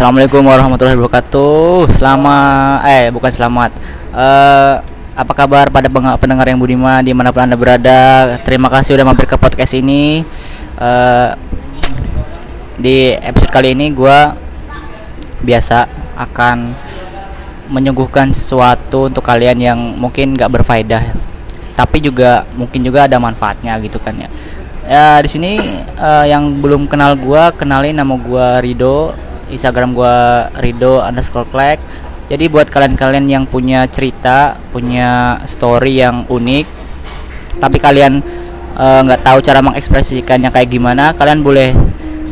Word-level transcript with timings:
Assalamualaikum 0.00 0.48
warahmatullahi 0.48 0.96
wabarakatuh. 0.96 1.92
Selamat, 1.92 2.88
eh 2.88 3.12
bukan 3.12 3.28
selamat. 3.28 3.68
Eh, 4.16 4.74
apa 5.12 5.32
kabar 5.36 5.68
pada 5.68 5.92
pendengar 6.16 6.48
yang 6.48 6.56
budiman 6.56 7.04
di 7.04 7.12
mana 7.12 7.28
pun 7.28 7.44
anda 7.44 7.52
berada? 7.52 8.32
Terima 8.40 8.72
kasih 8.72 8.96
udah 8.96 9.04
mampir 9.04 9.28
ke 9.28 9.36
podcast 9.36 9.76
ini. 9.76 10.24
Eh, 10.80 11.28
di 12.80 13.12
episode 13.12 13.52
kali 13.52 13.76
ini 13.76 13.92
gua 13.92 14.32
biasa 15.44 15.84
akan 16.16 16.72
menyuguhkan 17.68 18.32
sesuatu 18.32 19.12
untuk 19.12 19.20
kalian 19.20 19.60
yang 19.60 19.76
mungkin 20.00 20.32
nggak 20.32 20.48
berfaedah, 20.48 21.12
tapi 21.76 22.00
juga 22.00 22.48
mungkin 22.56 22.80
juga 22.80 23.04
ada 23.04 23.20
manfaatnya 23.20 23.76
gitu 23.84 24.00
kan 24.00 24.16
ya. 24.16 24.32
Ya 24.88 25.20
di 25.20 25.28
sini 25.28 25.60
eh, 25.84 26.24
yang 26.24 26.56
belum 26.56 26.88
kenal 26.88 27.20
gua 27.20 27.52
kenalin 27.52 28.00
nama 28.00 28.16
gua 28.16 28.64
Rido, 28.64 29.12
Instagram 29.50 29.92
gua 29.92 30.48
Rido 30.58 31.02
underscore 31.02 31.46
Klek. 31.50 31.78
Jadi 32.30 32.46
buat 32.46 32.70
kalian-kalian 32.70 33.26
yang 33.26 33.44
punya 33.44 33.90
cerita, 33.90 34.54
punya 34.70 35.42
story 35.50 35.98
yang 35.98 36.22
unik, 36.30 36.66
tapi 37.58 37.82
kalian 37.82 38.22
eh, 38.78 39.00
nggak 39.02 39.26
tahu 39.26 39.38
cara 39.42 39.60
mengekspresikannya 39.60 40.54
kayak 40.54 40.70
gimana, 40.70 41.10
kalian 41.18 41.42
boleh 41.42 41.74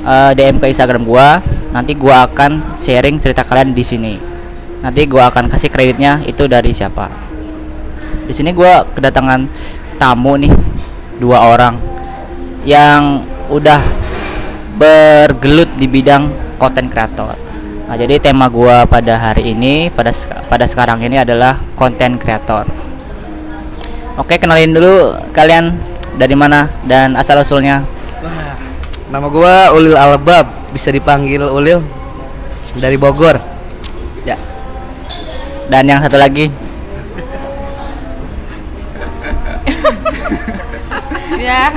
eh, 0.06 0.30
DM 0.38 0.62
ke 0.62 0.70
Instagram 0.70 1.02
gua. 1.02 1.42
Nanti 1.68 1.92
gua 1.98 2.24
akan 2.30 2.78
sharing 2.78 3.20
cerita 3.20 3.42
kalian 3.44 3.74
di 3.74 3.84
sini. 3.84 4.14
Nanti 4.80 5.04
gua 5.10 5.28
akan 5.28 5.50
kasih 5.50 5.68
kreditnya 5.68 6.22
itu 6.24 6.46
dari 6.46 6.70
siapa. 6.70 7.10
Di 8.24 8.32
sini 8.32 8.54
gua 8.54 8.86
kedatangan 8.86 9.44
tamu 9.98 10.38
nih 10.38 10.54
dua 11.18 11.50
orang 11.50 11.74
yang 12.62 13.26
udah 13.50 13.82
bergelut 14.78 15.68
di 15.74 15.90
bidang 15.90 16.47
konten 16.58 16.90
kreator. 16.90 17.38
Nah, 17.88 17.96
jadi 17.96 18.20
tema 18.20 18.52
gua 18.52 18.84
pada 18.84 19.16
hari 19.16 19.56
ini 19.56 19.88
pada 19.88 20.12
pada 20.44 20.68
sekarang 20.68 21.00
ini 21.00 21.16
adalah 21.16 21.56
konten 21.72 22.20
kreator. 22.20 22.68
Oke, 24.20 24.36
kenalin 24.36 24.76
dulu 24.76 25.16
kalian 25.32 25.72
dari 26.20 26.34
mana 26.36 26.68
dan 26.84 27.16
asal 27.16 27.40
usulnya. 27.40 27.80
Wah, 28.20 28.58
nama 29.08 29.26
gua 29.32 29.72
Ulil 29.72 29.96
Albab, 29.96 30.50
bisa 30.74 30.92
dipanggil 30.92 31.48
Ulil 31.48 31.80
dari 32.76 33.00
Bogor. 33.00 33.40
Ya, 34.28 34.36
Dan 35.72 35.88
yang 35.88 36.04
satu 36.04 36.20
lagi 36.20 36.52
Ya, 41.48 41.72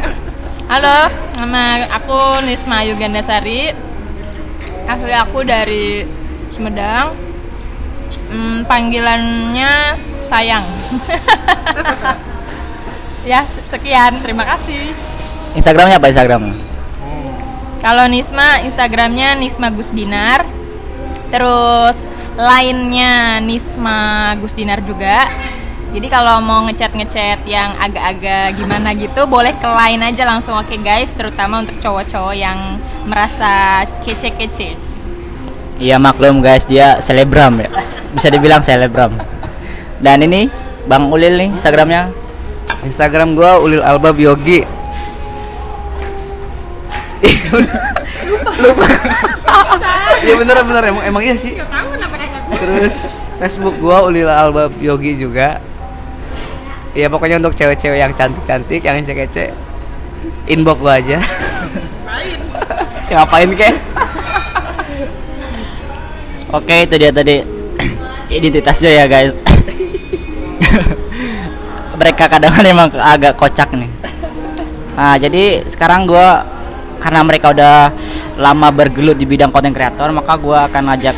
halo, 0.67 1.07
nama 1.39 1.87
aku 1.95 2.43
Nisma 2.43 2.83
Yugandasari. 2.83 3.90
Asli 4.87 5.13
aku 5.13 5.45
dari 5.45 6.05
Sumedang. 6.53 7.13
Hmm, 8.31 8.63
panggilannya 8.63 9.99
sayang. 10.23 10.63
ya, 13.31 13.43
sekian. 13.61 14.23
Terima 14.23 14.47
kasih. 14.47 14.91
Instagramnya 15.57 15.99
apa 15.99 16.07
Instagram? 16.07 16.55
Kalau 17.81 18.05
Nisma, 18.07 18.61
Instagramnya 18.61 19.35
Nisma 19.35 19.73
Gusdinar. 19.73 20.45
Terus 21.33 21.97
lainnya 22.39 23.41
Nisma 23.43 24.31
Gusdinar 24.39 24.79
juga. 24.85 25.27
Jadi 25.91 26.07
kalau 26.07 26.39
mau 26.39 26.63
ngechat-ngechat 26.71 27.43
yang 27.43 27.75
agak-agak 27.75 28.55
gimana 28.55 28.95
gitu, 28.95 29.27
boleh 29.27 29.51
ke 29.59 29.67
line 29.67 29.99
aja 30.07 30.23
langsung 30.23 30.55
oke 30.55 30.71
guys, 30.79 31.11
terutama 31.11 31.59
untuk 31.67 31.75
cowok-cowok 31.83 32.31
yang 32.31 32.79
merasa 33.03 33.83
kece-kece. 33.99 34.79
Iya 35.83 35.99
maklum 35.99 36.39
guys, 36.39 36.63
dia 36.63 37.03
selebgram 37.03 37.59
ya. 37.59 37.67
Bisa 38.15 38.31
dibilang 38.31 38.63
selebgram. 38.63 39.19
Dan 39.99 40.23
ini 40.23 40.47
Bang 40.87 41.11
Ulil 41.11 41.35
nih 41.35 41.49
Instagramnya. 41.59 42.07
Instagram 42.87 43.35
gua 43.35 43.59
Ulil 43.59 43.83
Albab 43.83 44.15
Yogi. 44.15 44.63
Lupa. 48.63 48.85
Iya 50.23 50.33
bener 50.39 50.57
bener 50.63 50.83
emang 50.87 51.03
emang 51.03 51.21
iya 51.25 51.35
sih. 51.35 51.59
Terus 52.57 53.27
Facebook 53.41 53.75
gua 53.81 54.07
Ulil 54.07 54.29
Albab 54.31 54.71
Yogi 54.79 55.19
juga. 55.19 55.59
Ya 56.91 57.07
pokoknya 57.07 57.39
untuk 57.39 57.55
cewek-cewek 57.55 58.03
yang 58.03 58.11
cantik-cantik, 58.11 58.83
yang 58.83 58.99
kece-kece, 58.99 59.55
inbox 60.51 60.77
gua 60.83 60.99
aja. 60.99 61.23
ya, 63.07 63.23
ngapain 63.23 63.47
kek? 63.55 63.75
Oke, 66.51 66.83
itu 66.83 66.95
dia 66.99 67.15
tadi 67.15 67.39
identitasnya 68.27 68.91
ya 68.91 69.05
guys. 69.07 69.31
Mereka 71.99 72.27
kadang 72.27 72.51
emang 72.59 72.91
agak 72.91 73.39
kocak 73.39 73.71
nih. 73.71 73.87
Nah, 74.99 75.15
jadi 75.15 75.63
sekarang 75.71 76.03
gua 76.03 76.43
karena 76.99 77.23
mereka 77.23 77.55
udah 77.55 77.87
lama 78.35 78.67
bergelut 78.67 79.15
di 79.15 79.23
bidang 79.23 79.55
konten 79.55 79.71
kreator, 79.71 80.11
maka 80.11 80.35
gua 80.35 80.67
akan 80.67 80.91
ajak 80.91 81.15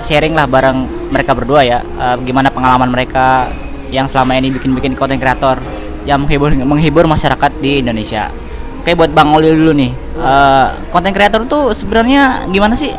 sharing 0.00 0.32
lah 0.32 0.48
bareng 0.48 1.12
mereka 1.12 1.36
berdua 1.36 1.60
ya. 1.68 1.84
eh, 1.84 2.16
gimana 2.24 2.48
pengalaman 2.48 2.88
mereka 2.88 3.52
yang 3.92 4.08
selama 4.08 4.40
ini 4.40 4.48
bikin-bikin 4.48 4.96
konten 4.96 5.20
kreator 5.20 5.60
yang 6.08 6.24
menghibur 6.24 6.50
menghibur 6.56 7.04
masyarakat 7.04 7.52
di 7.60 7.84
Indonesia. 7.84 8.32
Oke, 8.82 8.98
buat 8.98 9.14
Bang 9.14 9.30
Olil 9.36 9.54
dulu 9.54 9.72
nih. 9.78 9.92
Eh, 10.18 10.66
konten 10.90 11.14
kreator 11.14 11.46
tuh 11.46 11.70
sebenarnya 11.70 12.48
gimana 12.50 12.74
sih? 12.74 12.90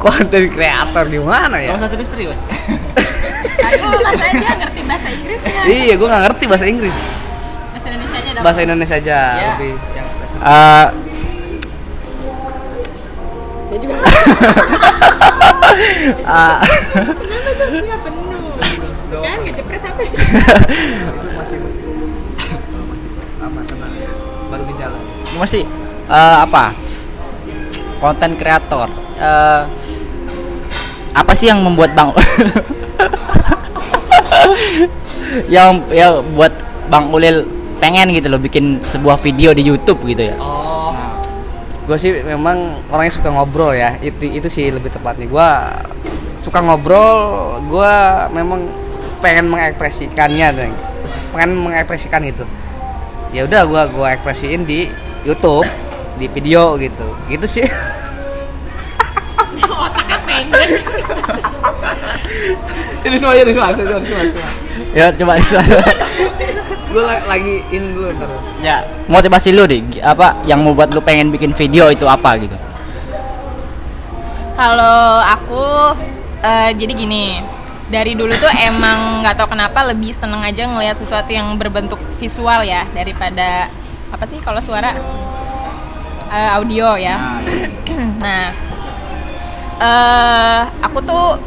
Konten 0.00 0.48
kreator 0.48 1.04
gimana 1.10 1.60
ya? 1.60 1.76
usah 1.76 1.90
serius-serius. 1.90 2.38
Tadi 3.56 3.82
mas 3.82 4.16
aja 4.22 4.48
ngerti 4.56 4.80
bahasa 4.86 5.08
Inggris 5.10 5.40
ya? 5.42 5.62
Iya, 5.66 5.94
gua 5.98 6.06
nggak 6.14 6.22
ngerti 6.30 6.44
bahasa 6.46 6.64
Inggris. 6.70 6.96
Bahasa 6.96 7.86
Indonesia 7.90 8.18
nya 8.22 8.40
Bahasa 8.40 8.60
Indonesia 8.62 8.96
aja 8.96 9.18
Ya. 9.36 9.52
lebih 9.58 9.74
yang 9.92 10.06
spesifik. 10.08 10.40
Eh, 10.46 10.86
Ngejepret 19.56 19.82
apa? 19.88 20.00
itu 20.12 21.30
masih 21.32 21.56
masih 21.64 21.88
aman 23.40 23.64
tenang 23.64 23.92
baru 24.52 24.62
di 24.68 24.74
jalan 24.76 25.00
gimana 25.32 25.48
sih 25.48 25.64
Eh, 26.06 26.36
apa? 26.46 26.70
Konten 27.98 28.38
kreator. 28.38 28.86
Eh, 29.18 29.62
apa 31.16 31.32
sih 31.34 31.50
yang 31.50 31.64
membuat 31.64 31.96
bang 31.96 32.12
yang 35.54 35.80
ya 35.88 36.20
buat 36.36 36.52
bang 36.92 37.08
Ulil 37.08 37.42
pengen 37.80 38.12
gitu 38.12 38.28
loh 38.28 38.38
bikin 38.38 38.78
sebuah 38.84 39.18
video 39.18 39.50
di 39.50 39.66
YouTube 39.66 40.06
gitu 40.06 40.30
ya? 40.30 40.36
Oh. 40.38 40.94
Gue 41.90 41.98
sih 41.98 42.22
memang 42.22 42.86
orangnya 42.86 43.18
suka 43.18 43.34
ngobrol 43.34 43.74
ya. 43.74 43.98
Itu 43.98 44.30
itu 44.30 44.46
sih 44.46 44.70
lebih 44.70 44.94
tepat 44.94 45.18
nih 45.18 45.26
gue 45.26 45.48
suka 46.38 46.62
ngobrol 46.62 47.58
gue 47.66 47.94
memang 48.30 48.70
pengen 49.18 49.50
mengekspresikannya 49.50 50.48
dan 50.52 50.70
pengen 51.32 51.50
mengekspresikan 51.64 52.22
itu 52.24 52.44
ya 53.34 53.44
udah 53.44 53.66
gue 53.66 53.82
gua 53.92 54.08
ekspresiin 54.16 54.64
di 54.64 54.88
YouTube 55.26 55.66
di 56.16 56.30
video 56.30 56.78
gitu. 56.80 57.12
Gitu 57.28 57.44
sih. 57.44 57.66
Otaknya 59.76 60.16
pendek. 60.24 60.80
ini 63.06 63.16
semua 63.20 63.36
ini 63.36 63.52
semua 63.52 63.76
semua 63.76 64.00
semua 64.00 64.24
semua. 64.30 64.50
Ya 64.96 65.12
coba 65.12 65.36
gue 66.96 67.04
lagi 67.28 67.60
in 67.74 67.92
dulu 67.92 68.08
ntar. 68.16 68.30
Ya 68.64 68.80
motivasi 69.10 69.52
lu 69.52 69.68
deh 69.68 69.84
apa 70.00 70.32
yang 70.48 70.64
membuat 70.64 70.96
lu 70.96 71.04
pengen 71.04 71.28
bikin 71.28 71.52
video 71.52 71.92
itu 71.92 72.08
apa 72.08 72.40
gitu? 72.40 72.56
Kalau 74.56 75.20
aku 75.20 75.92
eh, 76.40 76.72
jadi 76.72 76.92
gini, 76.96 77.44
dari 77.86 78.18
dulu 78.18 78.34
tuh 78.34 78.50
emang 78.50 79.22
nggak 79.22 79.38
tahu 79.38 79.54
kenapa 79.54 79.86
lebih 79.86 80.10
seneng 80.10 80.42
aja 80.42 80.66
ngelihat 80.66 80.98
sesuatu 80.98 81.30
yang 81.30 81.54
berbentuk 81.54 81.98
visual 82.18 82.66
ya 82.66 82.82
daripada 82.90 83.70
apa 84.10 84.24
sih 84.26 84.38
kalau 84.42 84.58
suara? 84.62 84.94
Eh, 86.26 86.50
audio 86.58 86.98
ya. 86.98 87.38
nah, 88.18 88.50
eh 89.86 90.60
aku 90.82 90.98
tuh 91.06 91.38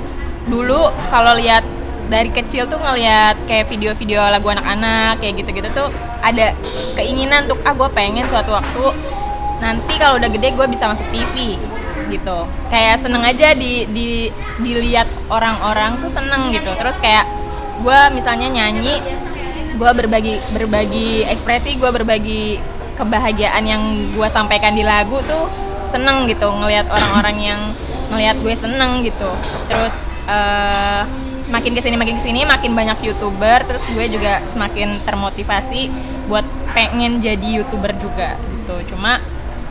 dulu 0.47 0.88
kalau 1.12 1.36
lihat 1.36 1.68
dari 2.09 2.31
kecil 2.33 2.65
tuh 2.65 2.81
ngelihat 2.81 3.38
kayak 3.45 3.69
video-video 3.69 4.24
lagu 4.33 4.50
anak-anak 4.50 5.21
kayak 5.21 5.45
gitu-gitu 5.45 5.69
tuh 5.75 5.94
ada 6.25 6.57
keinginan 6.97 7.45
untuk 7.45 7.62
ah 7.62 7.74
gue 7.77 7.89
pengen 7.94 8.25
suatu 8.25 8.57
waktu 8.57 8.85
nanti 9.62 9.94
kalau 10.01 10.18
udah 10.18 10.30
gede 10.33 10.57
gue 10.57 10.68
bisa 10.74 10.89
masuk 10.89 11.06
TV 11.13 11.59
gitu. 12.11 12.45
Kayak 12.69 13.01
seneng 13.01 13.23
aja 13.23 13.53
di 13.53 13.85
di 13.89 14.29
dilihat 14.61 15.07
orang-orang 15.29 16.01
tuh 16.01 16.11
seneng 16.11 16.51
gitu. 16.51 16.69
Terus 16.75 16.97
kayak 17.00 17.25
gue 17.79 18.00
misalnya 18.11 18.51
nyanyi 18.51 19.00
gue 19.79 19.91
berbagi 19.95 20.35
berbagi 20.51 21.23
ekspresi 21.23 21.79
gue 21.79 21.88
berbagi 21.88 22.59
kebahagiaan 23.00 23.63
yang 23.63 23.79
gue 24.11 24.27
sampaikan 24.27 24.75
di 24.75 24.83
lagu 24.83 25.21
tuh 25.23 25.47
seneng 25.88 26.27
gitu. 26.27 26.51
Ngelihat 26.51 26.91
orang-orang 26.91 27.38
yang 27.39 27.61
ngelihat 28.11 28.35
gue 28.41 28.53
seneng 28.57 29.06
gitu. 29.06 29.31
Terus 29.71 30.09
eh, 30.27 31.03
makin 31.50 31.73
ke 31.73 31.81
sini 31.81 31.97
makin 31.97 32.15
ke 32.21 32.23
sini 32.29 32.45
makin 32.45 32.77
banyak 32.77 33.01
youtuber 33.01 33.65
terus 33.65 33.81
gue 33.89 34.06
juga 34.06 34.38
semakin 34.53 35.01
termotivasi 35.01 35.89
buat 36.29 36.45
pengen 36.77 37.23
jadi 37.23 37.61
youtuber 37.61 37.95
juga 37.97 38.38
gitu. 38.38 38.94
Cuma 38.94 39.17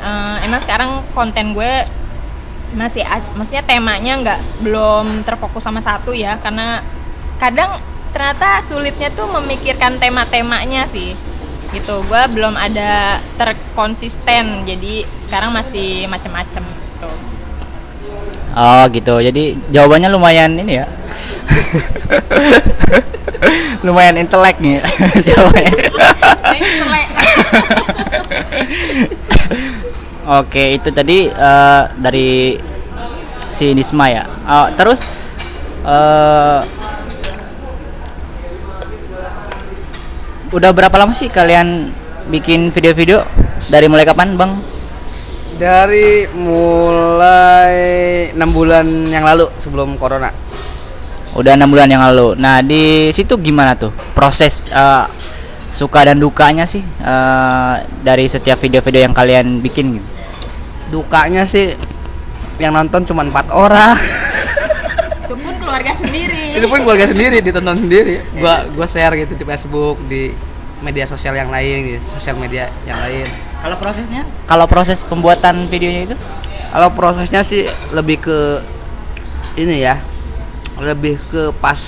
eh, 0.02 0.37
emang 0.46 0.64
sekarang 0.64 1.05
konten 1.12 1.52
gue 1.52 1.85
masih 2.76 3.05
maksudnya 3.37 3.65
temanya 3.65 4.12
nggak 4.20 4.41
belum 4.65 5.25
terfokus 5.25 5.65
sama 5.65 5.81
satu 5.81 6.12
ya 6.12 6.37
karena 6.43 6.85
kadang 7.41 7.81
ternyata 8.12 8.61
sulitnya 8.65 9.09
tuh 9.12 9.29
memikirkan 9.41 9.97
tema-temanya 9.97 10.85
sih 10.88 11.17
gitu 11.73 12.00
gue 12.09 12.23
belum 12.32 12.56
ada 12.56 13.20
terkonsisten 13.37 14.65
jadi 14.65 15.05
sekarang 15.29 15.53
masih 15.53 16.09
macem-macem 16.09 16.65
gitu 16.65 17.11
Oh 18.59 18.91
gitu. 18.91 19.23
Jadi 19.23 19.55
jawabannya 19.71 20.11
lumayan 20.11 20.59
ini 20.59 20.82
ya. 20.82 20.87
lumayan 23.87 24.19
intelek 24.23 24.59
nih 24.59 24.82
jawabannya. 25.31 25.87
Oke, 30.28 30.76
itu 30.76 30.92
tadi 30.92 31.32
eh, 31.32 31.82
dari 31.96 32.52
si 33.48 33.72
Nisma 33.72 34.12
ya. 34.12 34.28
Oh, 34.44 34.69
terus 34.76 35.08
eh, 35.88 36.60
udah 40.52 40.70
berapa 40.76 40.92
lama 41.00 41.16
sih 41.16 41.32
kalian 41.32 41.88
bikin 42.28 42.69
video-video? 42.69 43.25
Dari 43.72 43.88
mulai 43.88 44.04
kapan, 44.04 44.36
Bang? 44.36 44.52
Dari 45.56 46.28
mulai 46.36 47.72
enam 48.36 48.52
bulan 48.52 48.84
yang 49.08 49.25
lalu 49.25 49.48
sebelum 49.56 49.96
corona. 49.96 50.28
Udah 51.40 51.56
enam 51.56 51.72
bulan 51.72 51.88
yang 51.88 52.04
lalu. 52.04 52.36
Nah 52.36 52.60
di 52.60 53.08
situ 53.16 53.40
gimana 53.40 53.80
tuh 53.80 53.96
proses 54.12 54.76
eh, 54.76 55.08
suka 55.72 56.04
dan 56.04 56.20
dukanya 56.20 56.69
sih 56.69 56.84
eh, 56.84 57.75
dari 58.04 58.28
setiap 58.28 58.60
video-video 58.60 59.08
yang 59.08 59.16
kalian 59.16 59.64
bikin 59.64 59.96
gitu? 59.96 60.18
Dukanya 60.88 61.44
sih 61.44 61.76
yang 62.58 62.75
nonton 62.75 63.05
cuma 63.06 63.23
empat 63.23 63.52
orang. 63.55 63.96
itu 65.29 65.35
pun 65.37 65.55
keluarga 65.61 65.93
sendiri 65.93 66.38
itu 66.58 66.67
pun 66.67 66.79
keluarga 66.82 67.06
sendiri 67.06 67.38
ditonton 67.38 67.87
sendiri. 67.87 68.19
Gua 68.35 68.67
gua 68.75 68.87
share 68.90 69.14
gitu 69.14 69.38
di 69.38 69.44
Facebook, 69.46 69.96
di 70.11 70.35
media 70.82 71.06
sosial 71.06 71.35
yang 71.38 71.50
lain, 71.50 71.94
di 71.94 71.96
sosial 72.02 72.35
media 72.38 72.67
yang 72.82 72.99
lain. 72.99 73.26
Kalau 73.62 73.76
prosesnya? 73.79 74.23
Kalau 74.46 74.67
proses 74.67 74.99
pembuatan 75.06 75.70
videonya 75.70 76.11
itu? 76.11 76.17
Kalau 76.69 76.88
prosesnya 76.93 77.43
sih 77.46 77.64
lebih 77.94 78.23
ke 78.23 78.38
ini 79.58 79.82
ya, 79.82 79.99
lebih 80.79 81.19
ke 81.31 81.50
pas 81.58 81.81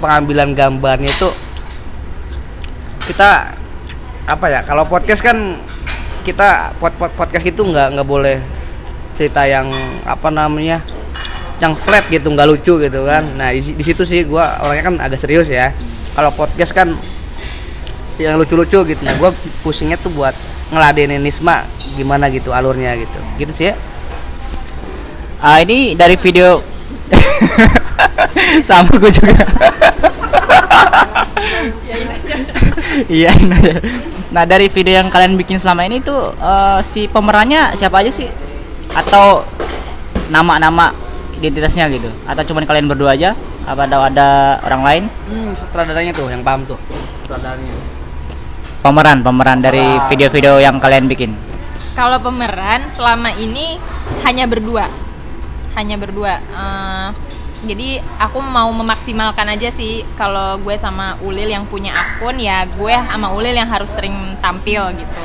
pengambilan 0.00 0.52
gambarnya 0.52 1.10
itu 1.12 1.28
kita 3.08 3.56
apa 4.28 4.46
ya? 4.48 4.60
Kalau 4.64 4.84
podcast 4.88 5.24
kan 5.24 5.58
kita 6.22 6.72
pod, 6.78 6.94
pod- 6.96 7.14
podcast 7.14 7.44
itu 7.44 7.60
nggak 7.60 7.98
nggak 7.98 8.08
boleh 8.08 8.38
cerita 9.12 9.44
yang 9.44 9.68
apa 10.02 10.30
namanya 10.30 10.80
yang 11.60 11.76
flat 11.76 12.06
gitu 12.08 12.30
nggak 12.30 12.48
lucu 12.48 12.78
gitu 12.80 13.00
kan. 13.04 13.22
Nah 13.36 13.50
di, 13.50 13.60
si- 13.62 13.76
di 13.76 13.84
situ 13.84 14.02
sih 14.02 14.24
gua 14.24 14.58
orangnya 14.62 14.84
kan 14.88 14.94
agak 15.02 15.18
serius 15.20 15.46
ya. 15.46 15.70
Kalau 16.14 16.30
podcast 16.32 16.72
kan 16.72 16.88
yang 18.16 18.38
lucu-lucu 18.38 18.82
gitu. 18.86 19.02
Nah 19.02 19.14
gua 19.18 19.30
pusingnya 19.62 19.98
tuh 19.98 20.10
buat 20.10 20.34
ngeladenin 20.72 21.20
Nisma 21.20 21.62
gimana 21.94 22.30
gitu 22.32 22.50
alurnya 22.50 22.96
gitu. 22.96 23.20
Gitu 23.36 23.52
sih 23.52 23.66
ya. 23.70 23.74
Ah 25.42 25.58
ini 25.58 25.98
dari 25.98 26.14
video 26.14 26.62
sama 28.68 28.88
gue 28.94 29.10
juga. 29.10 29.42
Iya. 33.08 33.32
Nah 34.32 34.44
dari 34.44 34.66
video 34.66 34.96
yang 34.96 35.08
kalian 35.08 35.36
bikin 35.36 35.60
selama 35.60 35.84
ini 35.84 36.00
tuh 36.00 36.32
eh, 36.32 36.80
si 36.80 37.04
pemerannya 37.06 37.76
siapa 37.76 38.00
aja 38.00 38.08
sih? 38.08 38.28
Atau 38.92 39.44
nama-nama 40.28 40.92
identitasnya 41.34 41.88
gitu? 41.88 42.08
Atau 42.24 42.48
cuman 42.48 42.64
kalian 42.64 42.88
berdua 42.88 43.12
aja? 43.12 43.36
Apa 43.62 43.84
ada 43.84 43.96
ada 44.02 44.28
orang 44.64 44.82
lain? 44.82 45.02
hmm, 45.28 45.52
sutradaranya 45.54 46.10
tuh 46.10 46.26
yang 46.26 46.42
paham 46.42 46.64
tuh 46.64 46.78
sutradaranya 47.22 47.70
Pemeran 48.82 49.22
pemeran 49.22 49.62
dari 49.62 49.84
video-video 50.10 50.58
yang 50.58 50.82
kalian 50.82 51.06
bikin. 51.06 51.30
kalau 51.92 52.18
pemeran 52.18 52.88
selama 52.90 53.30
ini 53.32 53.76
hanya 54.24 54.48
berdua 54.48 54.88
hanya 55.74 55.94
berdua 55.94 56.40
Eh, 56.42 57.08
jadi 57.62 58.02
aku 58.18 58.42
mau 58.42 58.66
memaksimalkan 58.74 59.46
aja 59.54 59.70
sih 59.70 60.02
kalau 60.18 60.58
gue 60.58 60.74
sama 60.78 61.14
Ulil 61.22 61.46
yang 61.46 61.62
punya 61.66 61.94
akun 61.94 62.34
ya 62.38 62.66
gue 62.66 62.94
sama 63.06 63.30
Ulil 63.30 63.54
yang 63.54 63.70
harus 63.70 63.90
sering 63.94 64.14
tampil 64.42 64.90
gitu. 64.98 65.20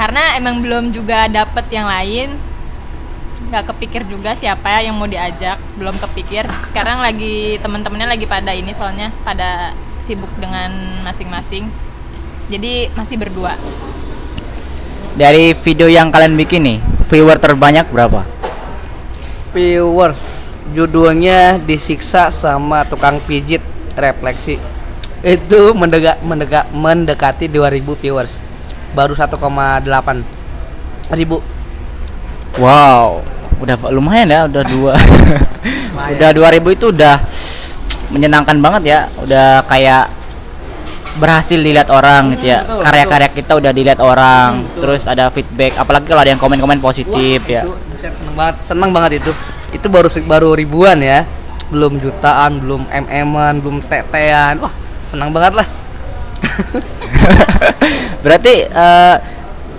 Karena 0.00 0.38
emang 0.38 0.64
belum 0.64 0.94
juga 0.94 1.28
dapet 1.28 1.68
yang 1.68 1.86
lain. 1.90 2.32
Nggak 3.48 3.74
kepikir 3.74 4.02
juga 4.08 4.32
siapa 4.32 4.80
yang 4.80 4.96
mau 4.96 5.04
diajak 5.04 5.60
belum 5.76 5.96
kepikir. 6.00 6.48
Sekarang 6.72 7.04
lagi 7.04 7.60
temen-temennya 7.60 8.08
lagi 8.16 8.24
pada 8.24 8.56
ini 8.56 8.72
soalnya 8.72 9.12
pada 9.22 9.76
sibuk 10.00 10.30
dengan 10.40 10.72
masing-masing. 11.04 11.68
Jadi 12.48 12.88
masih 12.96 13.20
berdua. 13.20 13.52
Dari 15.18 15.52
video 15.52 15.90
yang 15.90 16.14
kalian 16.14 16.38
bikin 16.38 16.62
nih, 16.62 16.78
viewer 17.10 17.36
terbanyak 17.36 17.90
berapa? 17.90 18.38
viewers 19.52 20.47
judulnya 20.72 21.56
disiksa 21.60 22.28
sama 22.28 22.84
tukang 22.84 23.20
pijit 23.24 23.60
refleksi. 23.94 24.60
Itu 25.20 25.74
mendega, 25.74 26.14
mendega, 26.22 26.64
mendekati 26.70 27.50
2000 27.50 27.82
viewers. 27.98 28.32
Baru 28.94 29.12
1,8 29.12 29.36
ribu. 31.12 31.42
Wow, 32.58 33.22
udah 33.62 33.76
lumayan 33.92 34.28
ya, 34.30 34.40
udah 34.48 34.62
dua, 34.66 34.92
udah 36.16 36.30
2000 36.32 36.74
itu 36.74 36.86
udah 36.90 37.16
menyenangkan 38.10 38.56
banget 38.58 38.82
ya, 38.88 38.98
udah 39.20 39.62
kayak 39.68 40.10
berhasil 41.18 41.58
dilihat 41.58 41.90
orang 41.90 42.34
gitu 42.34 42.50
ya, 42.54 42.62
betul, 42.62 42.82
karya-karya 42.82 43.28
kita 43.34 43.52
udah 43.58 43.72
dilihat 43.74 44.00
orang, 44.00 44.50
Hmm, 44.58 44.64
betul. 44.70 44.80
terus 44.80 45.02
ada 45.06 45.28
feedback, 45.30 45.74
apalagi 45.76 46.06
kalau 46.08 46.22
ada 46.22 46.30
yang 46.30 46.40
komen-komen 46.40 46.78
positif 46.78 47.42
ya. 47.46 47.62
itu 47.66 47.74
seneng 47.98 48.34
banget 48.38 48.56
seneng 48.62 48.90
banget 48.94 49.10
itu 49.22 49.30
itu 49.72 49.86
baru 49.88 50.08
baru 50.24 50.48
ribuan 50.56 51.00
ya. 51.00 51.24
Belum 51.68 52.00
jutaan 52.00 52.64
belum 52.64 52.88
mm-an 52.88 53.54
belum 53.60 53.84
tetean. 53.84 54.60
Wah 54.60 54.72
senang 55.04 55.32
banget 55.32 55.64
lah. 55.64 55.68
Berarti 58.24 58.54
eh, 58.68 59.16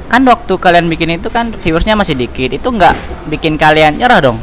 kan 0.10 0.22
waktu 0.26 0.54
kalian 0.58 0.90
bikin 0.90 1.22
itu 1.22 1.30
kan 1.30 1.54
viewersnya 1.54 1.94
masih 1.94 2.18
dikit, 2.18 2.50
itu 2.50 2.66
nggak 2.66 2.96
bikin 3.30 3.58
kalian 3.62 3.98
nyerah 3.98 4.22
dong? 4.22 4.40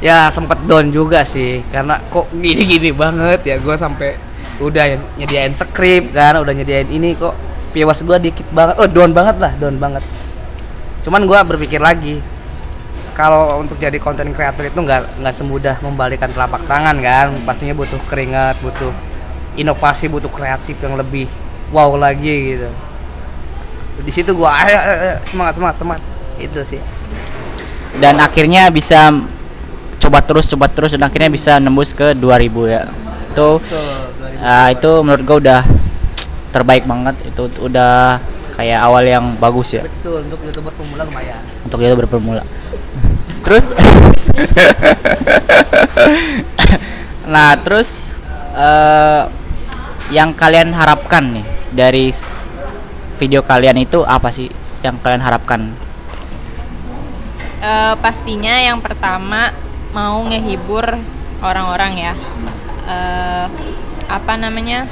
ya 0.00 0.28
sempet 0.28 0.60
down 0.68 0.92
juga 0.92 1.24
sih. 1.24 1.64
Karena 1.72 2.00
kok 2.12 2.28
gini-gini 2.32 2.92
banget 2.92 3.40
ya. 3.44 3.56
Gue 3.60 3.76
sampai 3.76 4.16
udah 4.60 4.96
nyediain 5.20 5.52
skrip 5.52 6.16
kan 6.16 6.40
udah 6.40 6.52
nyediain 6.52 6.88
ini 6.92 7.16
kok. 7.16 7.32
Viewers 7.72 8.00
gue 8.04 8.18
dikit 8.20 8.46
banget. 8.52 8.74
Oh 8.80 8.88
down 8.88 9.12
banget 9.12 9.36
lah 9.40 9.52
down 9.56 9.76
banget. 9.76 10.04
Cuman 11.04 11.24
gue 11.24 11.38
berpikir 11.38 11.80
lagi 11.80 12.20
kalau 13.16 13.64
untuk 13.64 13.80
jadi 13.80 13.96
konten 13.96 14.28
kreator 14.36 14.68
itu 14.68 14.76
nggak 14.76 15.24
nggak 15.24 15.34
semudah 15.34 15.80
membalikan 15.80 16.28
telapak 16.28 16.60
tangan 16.68 17.00
kan? 17.00 17.32
Pastinya 17.48 17.72
butuh 17.72 17.96
keringat 18.04 18.60
butuh 18.60 18.92
inovasi 19.56 20.12
butuh 20.12 20.28
kreatif 20.28 20.76
yang 20.84 21.00
lebih 21.00 21.24
wow 21.72 21.96
lagi 21.96 22.60
gitu. 22.60 22.68
Di 24.04 24.12
situ 24.12 24.36
gue 24.36 24.44
ayo, 24.44 24.76
ayo, 24.76 24.96
ayo, 25.00 25.16
semangat 25.32 25.54
semangat 25.56 25.76
semangat. 25.80 26.02
Itu 26.36 26.60
sih. 26.60 26.80
Dan 27.96 28.20
akhirnya 28.20 28.68
bisa 28.68 29.08
coba 29.96 30.20
terus 30.20 30.52
coba 30.52 30.68
terus 30.68 30.92
dan 30.92 31.08
akhirnya 31.08 31.32
bisa 31.32 31.56
nembus 31.56 31.96
ke 31.96 32.12
2000 32.12 32.68
ya. 32.68 32.84
Itu 33.32 33.64
Ah, 34.36 34.68
itu 34.68 35.00
menurut 35.00 35.24
gue 35.24 35.36
udah 35.48 35.64
terbaik 36.52 36.84
banget. 36.84 37.16
Itu 37.24 37.48
udah 37.64 38.20
kayak 38.60 38.84
awal 38.84 39.08
yang 39.08 39.24
bagus 39.40 39.80
ya. 39.80 39.82
Betul 39.88 40.20
untuk 40.28 40.44
youtuber 40.44 40.76
pemula 40.76 41.08
lumayan. 41.08 41.40
Untuk 41.64 41.80
itu 41.80 41.96
berpemula 41.96 42.44
terus? 43.46 43.70
Nah 47.26 47.58
terus 47.58 48.06
eh, 48.54 49.22
yang 50.14 50.30
kalian 50.30 50.70
harapkan 50.70 51.26
nih 51.34 51.46
dari 51.74 52.14
video 53.18 53.42
kalian 53.42 53.82
itu 53.82 54.06
apa 54.06 54.30
sih 54.30 54.46
yang 54.86 54.94
kalian 55.02 55.26
harapkan? 55.26 55.74
Eh, 57.58 57.94
pastinya 57.98 58.54
yang 58.62 58.78
pertama 58.78 59.50
mau 59.90 60.22
ngehibur 60.30 60.94
orang-orang 61.42 61.92
ya. 61.98 62.14
Eh, 62.86 63.46
apa 64.06 64.38
namanya 64.38 64.86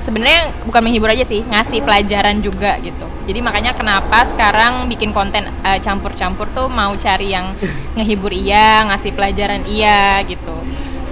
sebenarnya 0.00 0.48
bukan 0.64 0.80
menghibur 0.80 1.12
aja 1.12 1.28
sih 1.28 1.44
ngasih 1.44 1.84
pelajaran 1.84 2.40
juga 2.40 2.80
gitu. 2.80 3.04
Jadi 3.28 3.38
makanya 3.44 3.76
kenapa 3.76 4.24
sekarang 4.32 4.88
bikin 4.88 5.12
konten 5.12 5.44
eh, 5.46 5.78
campur-campur 5.84 6.48
tuh 6.56 6.72
mau 6.72 6.96
cari 6.96 7.36
yang 7.36 7.52
ngehibur 8.00 8.32
iya 8.32 8.88
ngasih 8.88 9.12
pelajaran 9.12 9.68
iya 9.68 10.24
gitu. 10.24 10.56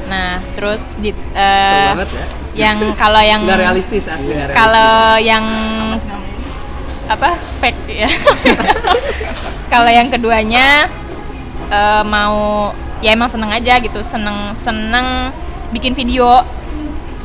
Nah 0.08 0.40
terus 0.56 0.96
di 0.96 1.12
banget 1.36 2.08
ya. 2.08 2.24
yang 2.56 2.78
kalau 2.96 3.20
yang 3.20 3.44
Nggak 3.44 3.60
realistis 3.60 4.08
asli 4.08 4.32
nggak 4.32 4.56
kalau 4.56 5.20
yang 5.20 5.44
apa 7.08 7.36
fake 7.60 8.04
ya. 8.04 8.10
Kalau 9.72 9.92
yang 9.92 10.08
keduanya 10.08 10.88
eh, 11.68 12.04
mau 12.04 12.72
ya 13.04 13.12
emang 13.12 13.28
seneng 13.28 13.52
aja 13.52 13.76
gitu. 13.80 14.00
Seneng 14.00 14.56
seneng 14.56 15.28
bikin 15.72 15.92
video 15.92 16.40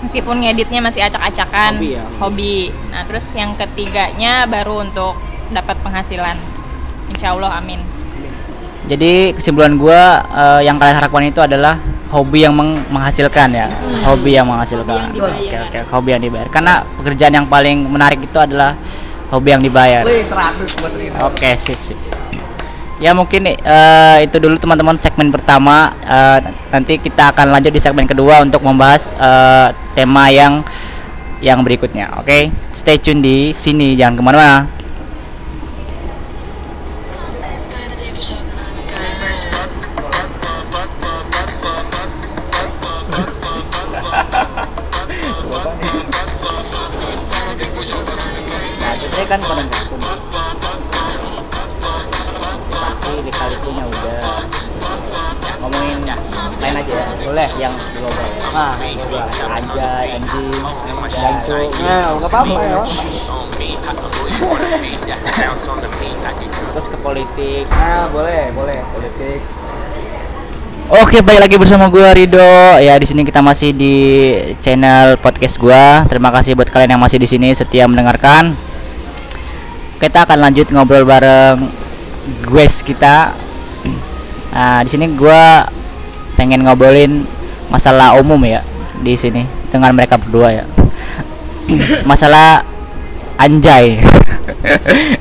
meskipun 0.03 0.43
ngeditnya 0.43 0.79
masih 0.79 1.01
acak-acakan 1.01 1.79
Hobi 1.79 1.95
ya? 1.95 2.03
hobi 2.19 2.55
nah 2.91 3.01
terus 3.03 3.25
yang 3.33 3.55
ketiganya 3.55 4.43
baru 4.45 4.83
untuk 4.83 5.15
dapat 5.49 5.79
penghasilan 5.81 6.35
insya 7.07 7.31
Allah 7.31 7.57
amin 7.57 7.79
Jadi 8.83 9.31
kesimpulan 9.31 9.79
gua 9.79 10.19
eh, 10.27 10.67
yang 10.67 10.75
kalian 10.75 10.99
harapkan 10.99 11.23
itu 11.23 11.39
adalah 11.39 11.79
hobi 12.11 12.43
yang 12.43 12.51
meng- 12.51 12.83
menghasilkan 12.91 13.47
ya, 13.49 13.71
hobi 14.03 14.35
yang 14.35 14.43
menghasilkan. 14.43 14.83
Hobi 14.83 14.99
yang 14.99 15.39
dibayar. 15.39 15.39
Oke 15.39 15.57
oke, 15.57 15.79
hobi 15.87 16.09
yang 16.11 16.21
dibayar. 16.21 16.47
Karena 16.51 16.73
pekerjaan 16.99 17.33
yang 17.33 17.47
paling 17.47 17.87
menarik 17.87 18.19
itu 18.19 18.35
adalah 18.35 18.75
hobi 19.31 19.49
yang 19.49 19.63
dibayar. 19.63 20.03
Wih, 20.03 20.19
100 20.19 20.83
buat 20.83 20.93
Rino. 20.99 21.15
Oke 21.23 21.55
sip 21.55 21.79
sip. 21.79 21.95
Ya 23.03 23.11
mungkin 23.11 23.43
eh, 23.43 24.17
itu 24.23 24.39
dulu 24.39 24.55
teman-teman 24.55 24.95
segmen 24.95 25.27
pertama. 25.27 25.91
Eh, 26.07 26.39
nanti 26.71 26.95
kita 26.95 27.35
akan 27.35 27.51
lanjut 27.51 27.75
di 27.75 27.83
segmen 27.83 28.07
kedua 28.07 28.39
untuk 28.39 28.63
membahas 28.63 29.11
eh, 29.19 29.75
tema 29.91 30.31
yang 30.31 30.63
yang 31.43 31.59
berikutnya. 31.67 32.15
Oke, 32.23 32.47
stay 32.71 32.95
tune 32.95 33.19
di 33.19 33.51
sini 33.51 33.99
jangan 33.99 34.15
ke 34.15 34.23
mana-mana. 34.23 34.63
Kan 49.23 49.39
lain 56.63 56.75
aja 56.79 56.93
ya. 56.95 57.05
Boleh. 57.27 57.49
Yang 57.59 57.73
global. 57.99 58.27
Nah, 58.53 58.73
Global. 58.79 59.27
Anjay, 59.51 60.07
anjing, 60.15 60.47
itu. 60.47 61.57
nah, 61.83 62.05
nggak 62.15 62.29
apa-apa 62.31 62.59
ya. 62.63 62.79
Terus 66.73 66.87
ke 66.89 66.97
politik. 67.03 67.63
Nah, 67.69 68.07
boleh, 68.09 68.43
boleh 68.55 68.79
politik. 68.95 69.39
Oke, 70.93 71.23
baik 71.23 71.39
lagi 71.47 71.55
bersama 71.55 71.87
gua 71.87 72.11
Rido. 72.11 72.43
Ya, 72.79 72.99
di 72.99 73.07
sini 73.07 73.23
kita 73.23 73.39
masih 73.39 73.71
di 73.71 73.95
channel 74.59 75.15
podcast 75.19 75.55
gua. 75.57 76.03
Terima 76.07 76.29
kasih 76.29 76.59
buat 76.59 76.67
kalian 76.67 76.95
yang 76.95 77.03
masih 77.03 77.17
di 77.19 77.27
sini 77.27 77.55
setia 77.55 77.87
mendengarkan. 77.87 78.51
Kita 79.97 80.27
akan 80.27 80.37
lanjut 80.43 80.67
ngobrol 80.75 81.07
bareng 81.07 81.59
guys 82.51 82.83
kita. 82.83 83.31
Nah, 84.53 84.83
di 84.85 84.89
sini 84.91 85.07
gua 85.15 85.65
pengen 86.43 86.67
ngobrolin 86.67 87.23
masalah 87.71 88.19
umum 88.19 88.43
ya 88.43 88.59
di 88.99 89.15
sini 89.15 89.47
dengan 89.71 89.95
mereka 89.95 90.19
berdua 90.19 90.51
ya. 90.51 90.65
masalah 92.11 92.67
anjay. 93.39 94.03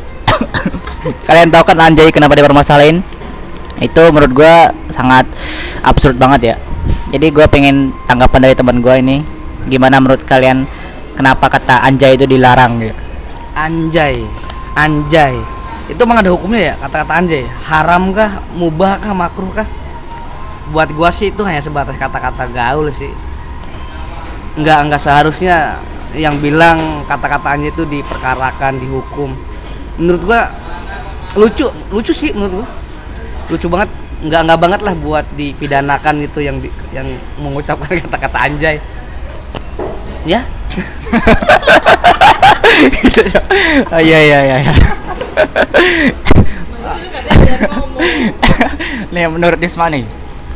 kalian 1.30 1.54
tahu 1.54 1.62
kan 1.62 1.78
anjay 1.78 2.10
kenapa 2.10 2.34
dipermasalahin? 2.34 3.06
itu 3.82 4.02
menurut 4.14 4.30
gua 4.34 4.70
sangat 4.94 5.26
absurd 5.82 6.14
banget 6.14 6.54
ya 6.54 6.56
jadi 7.10 7.34
gua 7.34 7.50
pengen 7.50 7.90
tanggapan 8.06 8.46
dari 8.46 8.54
teman 8.54 8.78
gua 8.78 8.94
ini 8.94 9.26
gimana 9.66 9.98
menurut 9.98 10.22
kalian 10.22 10.62
kenapa 11.18 11.50
kata 11.50 11.82
anjay 11.82 12.14
itu 12.14 12.26
dilarang 12.26 12.78
gitu 12.78 12.94
Anjay, 13.52 14.16
anjay. 14.72 15.36
Itu 15.84 16.08
emang 16.08 16.24
ada 16.24 16.32
hukumnya 16.32 16.72
ya 16.72 16.74
kata-kata 16.80 17.20
anjay. 17.20 17.44
Haram 17.68 18.16
kah, 18.16 18.40
mubah 18.56 18.96
kah, 18.96 19.12
makruh 19.12 19.52
kah? 19.52 19.68
Buat 20.70 20.94
gua 20.94 21.10
sih 21.10 21.34
itu 21.34 21.42
hanya 21.42 21.58
sebatas 21.58 21.98
kata-kata 21.98 22.46
gaul 22.54 22.86
sih. 22.94 23.10
Enggak 24.54 24.78
enggak 24.86 25.02
seharusnya 25.02 25.74
yang 26.14 26.38
bilang 26.38 27.02
kata-kata 27.08 27.56
anjay 27.56 27.72
itu 27.72 27.82
diperkarakan, 27.88 28.78
dihukum. 28.78 29.34
Menurut 29.98 30.22
gua 30.22 30.46
lucu, 31.34 31.66
lucu 31.90 32.12
sih 32.14 32.30
menurut 32.30 32.62
gua. 32.62 32.68
Lucu 33.50 33.66
banget, 33.66 33.90
enggak 34.22 34.40
enggak 34.46 34.60
banget 34.60 34.80
lah 34.86 34.94
buat 34.94 35.26
dipidanakan 35.34 36.14
gitu 36.30 36.38
yang 36.44 36.56
yang 36.94 37.08
mengucapkan 37.42 37.98
kata-kata 38.06 38.38
anjay. 38.46 38.76
Ya, 40.22 40.46
oh, 43.90 44.00
iya 44.06 44.18
iya 44.22 44.38
iya 44.46 44.56
iya. 44.62 44.72
nih 49.12 49.28
menurut 49.28 49.60
Desma 49.60 49.92
nih 49.92 50.08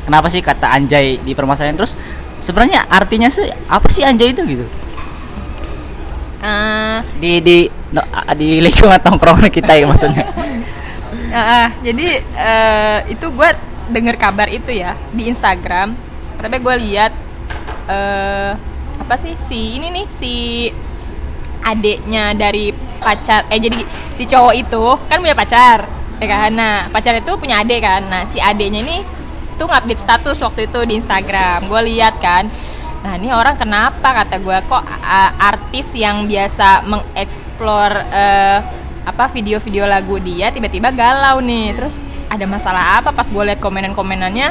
kenapa 0.07 0.31
sih 0.31 0.41
kata 0.41 0.71
anjay 0.71 1.19
dipermasalahin? 1.21 1.75
Terus 1.75 1.99
sebenarnya 2.39 2.87
artinya 2.87 3.27
sih 3.27 3.51
apa 3.67 3.91
sih 3.91 4.07
anjay 4.07 4.31
itu 4.31 4.47
gitu? 4.47 4.67
Eh, 6.47 6.99
di 7.19 7.33
di 7.43 7.57
no, 7.91 8.03
di 8.39 8.63
lingkungan 8.63 9.03
tongkrongan 9.03 9.51
kita 9.51 9.75
ya 9.75 9.91
maksudnya. 9.91 10.25
Ah, 11.35 11.39
ah, 11.67 11.69
jadi 11.83 12.23
eh, 12.23 12.99
itu 13.11 13.27
gue 13.35 13.51
denger 13.91 14.15
kabar 14.15 14.47
itu 14.47 14.71
ya 14.71 14.95
di 15.11 15.27
Instagram. 15.27 15.99
Tapi 16.39 16.57
gue 16.63 16.75
lihat 16.87 17.13
eh 17.91 18.53
apa 18.97 19.15
sih 19.19 19.35
si 19.39 19.79
ini 19.79 19.93
nih 19.93 20.07
si 20.19 20.35
adiknya 21.63 22.35
dari 22.35 22.71
pacar 23.03 23.47
eh 23.51 23.59
jadi 23.59 23.83
si 24.15 24.27
cowok 24.27 24.55
itu 24.55 24.85
kan 25.11 25.19
punya 25.19 25.35
pacar 25.35 25.89
ya 26.23 26.27
kan? 26.31 26.51
Nah 26.55 26.77
pacar 26.93 27.19
itu 27.19 27.33
punya 27.35 27.65
adik 27.65 27.83
kan? 27.83 28.07
Nah 28.07 28.23
si 28.29 28.39
adiknya 28.39 28.87
ini 28.87 28.99
tuh 29.57 29.67
ngupdate 29.69 30.01
status 30.01 30.39
waktu 30.45 30.69
itu 30.69 30.81
di 30.85 31.01
Instagram. 31.01 31.67
Gue 31.67 31.83
lihat 31.93 32.17
kan 32.21 32.49
nah 33.05 33.15
ini 33.15 33.31
orang 33.31 33.55
kenapa? 33.55 34.25
kata 34.25 34.43
gue 34.43 34.59
kok 34.67 34.83
a- 34.83 35.35
artis 35.39 35.95
yang 35.95 36.27
biasa 36.27 36.83
mengeksplor 36.91 37.91
eh, 38.11 38.59
apa 39.07 39.31
video-video 39.31 39.87
lagu 39.87 40.19
dia 40.19 40.51
tiba-tiba 40.51 40.91
galau 40.91 41.39
nih. 41.41 41.77
Terus 41.77 42.03
ada 42.27 42.45
masalah 42.51 42.99
apa? 42.99 43.15
Pas 43.15 43.29
gue 43.31 43.43
lihat 43.47 43.63
komenan-komenannya 43.63 44.51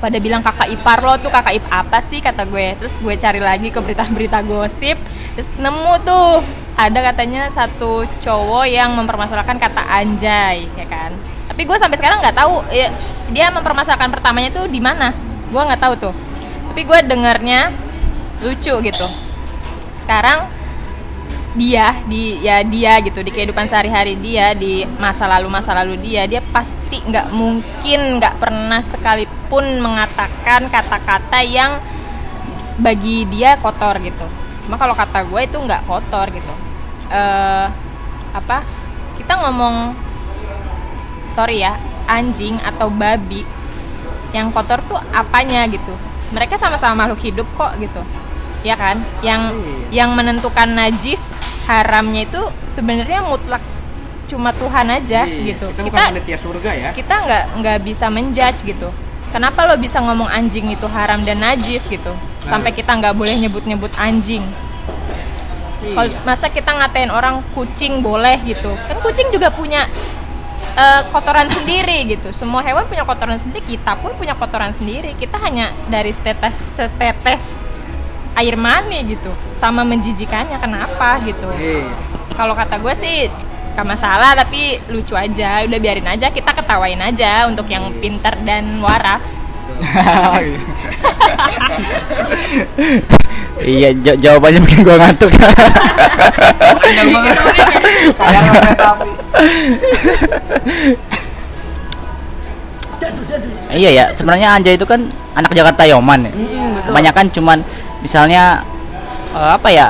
pada 0.00 0.16
bilang 0.16 0.40
kakak 0.40 0.72
ipar 0.72 1.04
lo 1.04 1.20
tuh 1.20 1.28
kakak 1.28 1.60
ip 1.60 1.66
apa 1.72 2.04
sih? 2.04 2.20
kata 2.20 2.44
gue. 2.44 2.76
Terus 2.76 3.00
gue 3.00 3.14
cari 3.16 3.40
lagi 3.40 3.68
ke 3.72 3.80
berita-berita 3.80 4.44
gosip. 4.44 5.00
Terus 5.36 5.48
nemu 5.56 5.94
tuh 6.04 6.44
ada 6.80 7.12
katanya 7.12 7.52
satu 7.52 8.08
cowok 8.24 8.64
yang 8.64 8.96
mempermasalahkan 8.96 9.60
kata 9.60 9.84
anjay 9.84 10.64
ya 10.80 10.86
kan 10.88 11.12
tapi 11.50 11.66
gue 11.66 11.74
sampai 11.82 11.98
sekarang 11.98 12.22
nggak 12.22 12.38
tahu 12.38 12.62
ya, 12.70 12.94
dia 13.34 13.50
mempermasalahkan 13.50 14.14
pertamanya 14.14 14.54
tuh 14.54 14.70
di 14.70 14.78
mana. 14.78 15.10
Gue 15.50 15.58
nggak 15.58 15.82
tahu 15.82 15.94
tuh. 15.98 16.14
Tapi 16.70 16.86
gue 16.86 16.98
dengarnya 17.10 17.74
lucu 18.46 18.70
gitu. 18.78 19.06
Sekarang 19.98 20.46
dia 21.58 21.98
di 22.06 22.38
ya 22.46 22.62
dia 22.62 23.02
gitu 23.02 23.26
di 23.26 23.34
kehidupan 23.34 23.66
sehari-hari 23.66 24.14
dia 24.14 24.54
di 24.54 24.86
masa 25.02 25.26
lalu 25.26 25.50
masa 25.50 25.74
lalu 25.74 25.98
dia 25.98 26.22
dia 26.30 26.38
pasti 26.54 27.02
nggak 27.02 27.34
mungkin 27.34 28.22
nggak 28.22 28.38
pernah 28.38 28.78
sekalipun 28.86 29.82
mengatakan 29.82 30.70
kata-kata 30.70 31.42
yang 31.42 31.82
bagi 32.78 33.26
dia 33.26 33.58
kotor 33.58 33.98
gitu. 33.98 34.22
Cuma 34.64 34.78
kalau 34.78 34.94
kata 34.94 35.26
gue 35.26 35.40
itu 35.42 35.58
nggak 35.58 35.90
kotor 35.90 36.30
gitu. 36.30 36.54
Eh 37.10 37.66
apa? 38.30 38.62
Kita 39.18 39.34
ngomong 39.42 40.06
sorry 41.30 41.62
ya 41.62 41.74
anjing 42.04 42.58
atau 42.58 42.86
babi 42.86 43.46
yang 44.30 44.50
kotor 44.50 44.78
tuh 44.84 44.98
apanya 45.10 45.66
gitu? 45.66 45.90
Mereka 46.30 46.54
sama-sama 46.54 47.04
makhluk 47.04 47.22
hidup 47.24 47.46
kok 47.54 47.74
gitu 47.76 48.02
ya 48.60 48.76
kan? 48.76 49.00
Yang 49.20 49.42
Iya. 49.50 50.04
yang 50.04 50.10
menentukan 50.12 50.68
najis 50.68 51.34
haramnya 51.64 52.24
itu 52.24 52.38
sebenarnya 52.66 53.22
mutlak 53.22 53.62
cuma 54.26 54.54
Tuhan 54.54 54.86
aja 54.86 55.26
Iya, 55.26 55.54
gitu. 55.54 55.66
Kita 55.74 56.14
kita 56.14 56.38
surga 56.38 56.70
ya. 56.70 56.90
kita 56.94 57.14
nggak 57.16 57.44
nggak 57.58 57.78
bisa 57.82 58.06
menjudge 58.06 58.62
gitu. 58.64 58.88
Kenapa 59.30 59.62
lo 59.62 59.74
bisa 59.74 59.98
ngomong 59.98 60.26
anjing 60.26 60.70
itu 60.70 60.86
haram 60.86 61.22
dan 61.22 61.38
najis 61.38 61.86
gitu? 61.86 62.10
Sampai 62.42 62.70
kita 62.70 62.94
nggak 62.94 63.14
boleh 63.14 63.38
nyebut-nyebut 63.38 63.90
anjing. 63.96 64.42
Kalau 65.80 66.06
Iya. 66.06 66.20
masa 66.22 66.46
kita 66.46 66.70
ngatain 66.70 67.08
orang 67.08 67.40
kucing 67.50 68.02
boleh 68.02 68.36
gitu? 68.44 68.74
Kan 68.76 69.00
kucing 69.00 69.32
juga 69.32 69.48
punya 69.48 69.86
eh, 70.76 71.02
kotoran 71.10 71.48
sendiri 71.50 72.06
gitu. 72.06 72.30
Semua 72.30 72.62
hewan 72.62 72.86
punya 72.86 73.02
kotoran 73.02 73.38
sendiri 73.38 73.62
kita 73.64 73.98
pun 73.98 74.14
punya 74.14 74.34
kotoran 74.34 74.70
sendiri. 74.74 75.14
Kita 75.18 75.36
hanya 75.42 75.74
dari 75.90 76.10
setetes 76.14 76.74
setetes 76.74 77.66
air 78.38 78.54
mani 78.54 79.02
gitu 79.10 79.34
sama 79.52 79.82
menjijikannya 79.82 80.56
kenapa 80.62 81.18
gitu. 81.26 81.50
Iya. 81.58 82.08
kalau 82.30 82.56
kata 82.56 82.80
gue 82.80 82.94
sih 82.96 83.28
gak 83.76 83.84
masalah 83.84 84.32
tapi 84.38 84.80
lucu 84.88 85.12
aja. 85.12 85.60
Udah 85.66 85.78
biarin 85.82 86.08
aja 86.08 86.32
kita 86.32 86.56
ketawain 86.56 87.00
aja 87.02 87.44
untuk 87.50 87.68
yang 87.68 87.90
pinter 88.00 88.32
dan 88.46 88.80
waras 88.80 89.49
iya 93.64 93.90
ja- 94.00 94.18
jawabannya 94.18 94.60
bikin 94.66 94.80
gua 94.84 94.96
ngantuk. 94.98 95.30
Panjang 96.80 97.08
banget. 97.12 97.36
Iya 103.70 103.90
ya. 103.94 104.04
Sebenarnya 104.12 104.58
Anjay 104.58 104.74
itu 104.74 104.84
kan 104.84 105.06
anak 105.38 105.54
Jakarta 105.54 105.86
Yoman 105.86 106.26
ya. 106.26 106.32
Kebanyakan 106.90 107.26
cuman 107.30 107.58
misalnya 108.02 108.64
eh, 109.34 109.52
apa 109.56 109.68
ya 109.70 109.88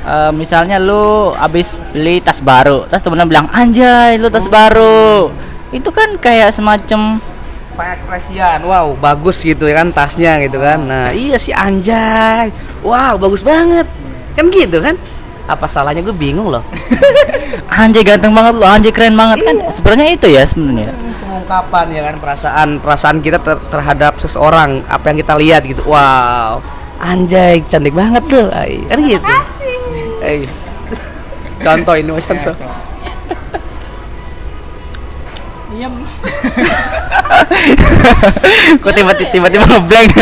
Eh, 0.00 0.32
misalnya 0.32 0.80
lu 0.80 1.28
abis 1.36 1.76
beli 1.92 2.24
tas 2.24 2.40
baru 2.40 2.88
terus 2.88 3.04
temennya 3.04 3.28
bilang 3.28 3.46
anjay 3.52 4.16
lu 4.16 4.32
tas 4.32 4.48
baru. 4.48 5.28
Itu 5.76 5.92
kan 5.92 6.16
kayak 6.16 6.56
semacam 6.56 7.20
pengekspresian. 7.80 8.60
Wow 8.68 8.92
bagus 9.00 9.40
gitu 9.40 9.64
ya 9.64 9.80
kan 9.80 9.88
tasnya 9.96 10.36
gitu 10.44 10.60
kan. 10.60 10.84
Nah 10.84 11.08
iya 11.16 11.40
sih 11.40 11.56
anjay. 11.56 12.52
Wow 12.84 13.16
bagus 13.16 13.40
banget. 13.40 13.88
Kan 14.36 14.52
gitu 14.52 14.84
kan? 14.84 15.00
Apa 15.48 15.64
salahnya? 15.64 16.04
Gue 16.04 16.14
bingung 16.14 16.52
loh. 16.52 16.62
Anjay 17.80 18.06
ganteng 18.06 18.30
banget 18.36 18.54
lu 18.54 18.66
anjay 18.66 18.92
keren 18.94 19.16
banget. 19.18 19.42
Kan 19.42 19.56
sebenarnya 19.72 20.14
itu 20.14 20.28
ya 20.30 20.42
sebenarnya. 20.46 20.94
Pengungkapan 21.24 21.86
ya 21.90 22.02
kan 22.06 22.14
perasaan 22.22 22.68
perasaan 22.78 23.16
kita 23.18 23.38
ter- 23.42 23.62
terhadap 23.72 24.20
seseorang 24.22 24.86
apa 24.86 25.10
yang 25.10 25.18
kita 25.18 25.34
lihat 25.34 25.62
gitu. 25.66 25.82
Wow. 25.88 26.62
Anjay 27.02 27.64
cantik 27.66 27.96
banget 27.96 28.22
tuh. 28.30 28.46
Kan 28.86 28.98
gitu. 29.02 29.34
Eh, 30.20 30.44
contoh 31.64 31.94
ini 31.96 32.10
mas 32.12 32.28
contoh 32.28 32.54
iya 35.80 35.88
kok 38.84 38.92
tiba-tiba 38.92 39.32
tiba-tiba 39.32 39.64
ngeblank? 39.64 40.12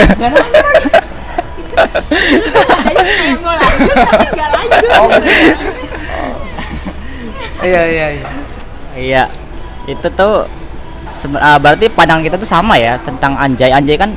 Mau 3.43 3.55
lanjut 3.55 3.95
tapi 3.95 4.27
nggak 4.35 4.51
lanjut. 4.51 4.91
Iya 7.63 7.83
iya 7.87 8.11
iya. 8.15 8.31
Iya. 8.95 9.29
Itu 9.87 10.11
tuh 10.15 10.47
ah, 11.39 11.59
berarti 11.59 11.89
pandangan 11.91 12.23
kita 12.23 12.39
tuh 12.39 12.47
sama 12.47 12.79
ya 12.79 12.99
tentang 13.03 13.35
anjay. 13.39 13.73
Anjay 13.75 13.99
kan 13.99 14.15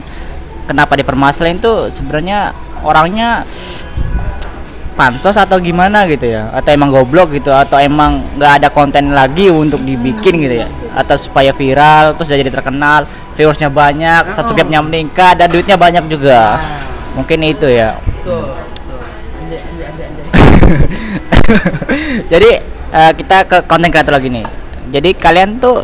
kenapa 0.66 0.96
dipermasalahin 0.98 1.60
tuh 1.62 1.90
sebenarnya 1.90 2.54
orangnya 2.86 3.46
pansos 4.98 5.38
atau 5.38 5.60
gimana 5.62 6.06
gitu 6.10 6.26
ya? 6.30 6.50
Atau 6.54 6.74
emang 6.74 6.92
goblok 6.94 7.32
gitu? 7.38 7.54
Atau 7.54 7.80
emang 7.82 8.22
nggak 8.38 8.52
ada 8.62 8.70
konten 8.74 9.14
lagi 9.14 9.50
untuk 9.54 9.82
dibikin 9.86 10.42
gitu 10.42 10.56
ya 10.66 10.70
atau 10.92 11.16
supaya 11.16 11.56
viral 11.56 12.20
terus 12.20 12.28
jadi 12.32 12.52
terkenal 12.52 13.08
viewersnya 13.40 13.72
banyak 13.72 14.32
subscribe-nya 14.36 14.84
meningkat 14.84 15.40
dan 15.40 15.48
duitnya 15.48 15.80
banyak 15.80 16.06
juga. 16.12 16.60
Mungkin 17.16 17.40
itu 17.44 17.68
ya. 17.68 17.96
Tuh 18.24 18.62
jadi 22.32 22.50
eh, 22.92 23.12
kita 23.16 23.38
ke 23.48 23.58
konten 23.68 23.92
kreator 23.92 24.16
lagi 24.16 24.30
nih. 24.32 24.46
Jadi 24.92 25.10
kalian 25.16 25.60
tuh 25.60 25.84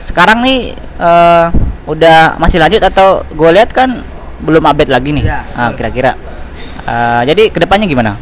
sekarang 0.00 0.44
nih 0.44 0.72
eh, 1.00 1.46
udah 1.84 2.40
masih 2.40 2.60
lanjut 2.60 2.80
atau 2.80 3.24
gue 3.28 3.50
lihat 3.52 3.72
kan 3.72 4.00
belum 4.44 4.64
update 4.64 4.92
lagi 4.92 5.10
nih? 5.12 5.24
Iya, 5.24 5.40
Ah, 5.56 5.70
kira-kira. 5.72 6.16
Eh, 6.84 7.22
jadi 7.32 7.42
ke 7.52 7.58
depannya 7.60 7.88
gimana? 7.88 8.12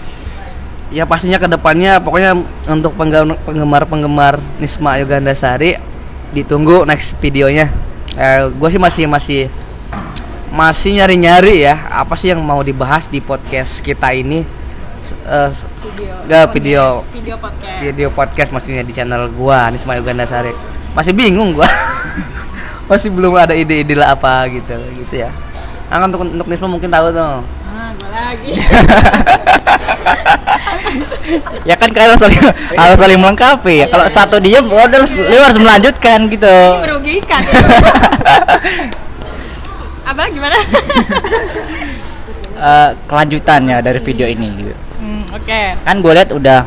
Ya 0.92 1.08
pastinya 1.08 1.40
ke 1.40 1.48
depannya 1.48 1.96
pokoknya 2.04 2.36
untuk 2.68 2.92
penggemar 3.00 3.88
penggemar 3.88 4.36
Nisma 4.60 5.00
Yoganda 5.00 5.32
Sari 5.32 5.91
ditunggu 6.32 6.88
next 6.88 7.14
videonya. 7.20 7.68
Eh, 8.12 8.48
gue 8.52 8.68
sih 8.68 8.80
masih 8.80 9.04
masih 9.08 9.40
masih 10.52 10.92
nyari 11.00 11.16
nyari 11.16 11.54
ya 11.64 11.88
apa 11.88 12.12
sih 12.12 12.28
yang 12.28 12.44
mau 12.44 12.60
dibahas 12.60 13.08
di 13.08 13.20
podcast 13.20 13.80
kita 13.80 14.12
ini. 14.12 14.44
S- 15.02 15.66
video 15.82 16.14
Nggak, 16.28 16.44
video 16.54 16.84
video 17.10 17.36
podcast. 17.36 17.78
video 17.82 18.08
podcast 18.12 18.50
maksudnya 18.54 18.86
di 18.86 18.94
channel 18.94 19.26
gua 19.34 19.66
Nisma 19.72 19.98
Yoganda 19.98 20.22
Sari. 20.22 20.54
Masih 20.94 21.10
bingung 21.10 21.56
gua. 21.56 21.66
Masih 22.90 23.08
belum 23.10 23.34
ada 23.34 23.56
ide-ide 23.56 23.96
lah 23.96 24.12
apa 24.14 24.46
gitu 24.46 24.76
gitu 24.94 25.24
ya. 25.24 25.30
Nah, 25.90 26.06
untuk 26.06 26.22
untuk 26.22 26.46
Nisma 26.46 26.68
mungkin 26.70 26.86
tahu 26.86 27.10
tuh 27.10 27.42
gue 27.96 28.10
lagi. 28.10 28.52
Ya 31.62 31.78
kan 31.78 31.94
kalian 31.94 32.12
harus 32.12 32.26
saling 32.26 32.42
harus 32.74 32.98
saling 32.98 33.16
melengkapi. 33.16 33.74
Ya 33.84 33.86
kalau 33.88 34.04
satu 34.10 34.42
diem 34.42 34.66
lo 34.66 34.82
harus 34.82 35.14
lo 35.16 35.30
harus 35.30 35.56
melanjutkan 35.56 36.26
gitu. 36.28 36.50
Ini 36.50 36.82
merugikan. 36.82 37.40
Apa 40.10 40.28
gimana? 40.28 40.58
Eh, 42.62 42.90
kelanjutannya 43.10 43.82
dari 43.82 43.98
video 43.98 44.22
ini 44.22 44.46
gitu. 44.54 44.70
Hmm, 45.02 45.26
oke. 45.34 45.60
Kan 45.82 45.98
gue 45.98 46.12
lihat 46.14 46.30
udah 46.30 46.62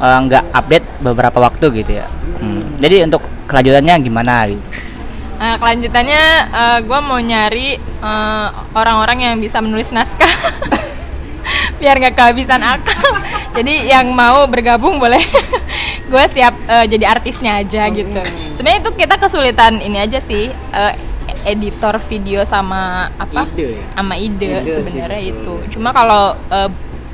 eh, 0.00 0.18
nggak 0.24 0.56
update 0.56 0.86
beberapa 1.04 1.36
waktu 1.36 1.84
gitu 1.84 2.00
ya. 2.00 2.08
Hmm, 2.40 2.80
jadi 2.80 3.04
untuk 3.04 3.20
kelanjutannya 3.44 3.94
gimana 4.00 4.48
gitu 4.48 4.64
Nah, 5.34 5.58
kelanjutannya 5.58 6.24
gue 6.86 7.00
mau 7.04 7.18
nyari 7.20 7.76
eh, 7.80 8.46
orang-orang 8.74 9.18
yang 9.30 9.34
bisa 9.42 9.58
menulis 9.58 9.90
naskah 9.90 10.28
biar 11.80 12.00
nggak 12.00 12.16
kehabisan 12.16 12.62
akal. 12.64 13.12
Jadi 13.54 13.90
yang 13.90 14.10
mau 14.16 14.46
bergabung 14.48 14.98
boleh. 14.98 15.20
gue 16.12 16.24
siap 16.30 16.54
eh, 16.68 16.86
jadi 16.86 17.04
artisnya 17.10 17.60
aja 17.60 17.90
gitu. 17.90 18.20
Sebenarnya 18.56 18.80
itu 18.86 18.90
kita 18.94 19.14
kesulitan 19.18 19.82
ini 19.82 19.98
aja 20.00 20.18
sih 20.22 20.48
eh, 20.52 20.94
editor 21.44 22.00
video 22.00 22.46
sama 22.46 23.12
apa? 23.18 23.44
Ide 23.52 23.68
ya? 23.80 23.84
Sama 23.98 24.14
ide, 24.16 24.50
Ide 24.62 24.72
sebenarnya 24.80 25.22
itu. 25.22 25.54
Cuma 25.74 25.90
kalau 25.92 26.36
eh, 26.52 26.70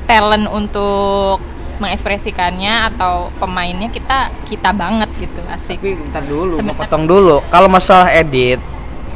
talent 0.07 0.47
untuk 0.51 1.39
mengekspresikannya 1.81 2.93
atau 2.93 3.33
pemainnya 3.37 3.89
kita 3.89 4.31
kita 4.45 4.71
banget 4.71 5.09
gitu 5.17 5.41
asik. 5.49 5.81
tapi 5.81 5.97
bentar 5.97 6.23
dulu 6.23 6.55
mau 6.61 6.77
potong 6.77 7.05
dulu. 7.05 7.37
Kalau 7.49 7.67
masalah 7.67 8.13
edit 8.13 8.61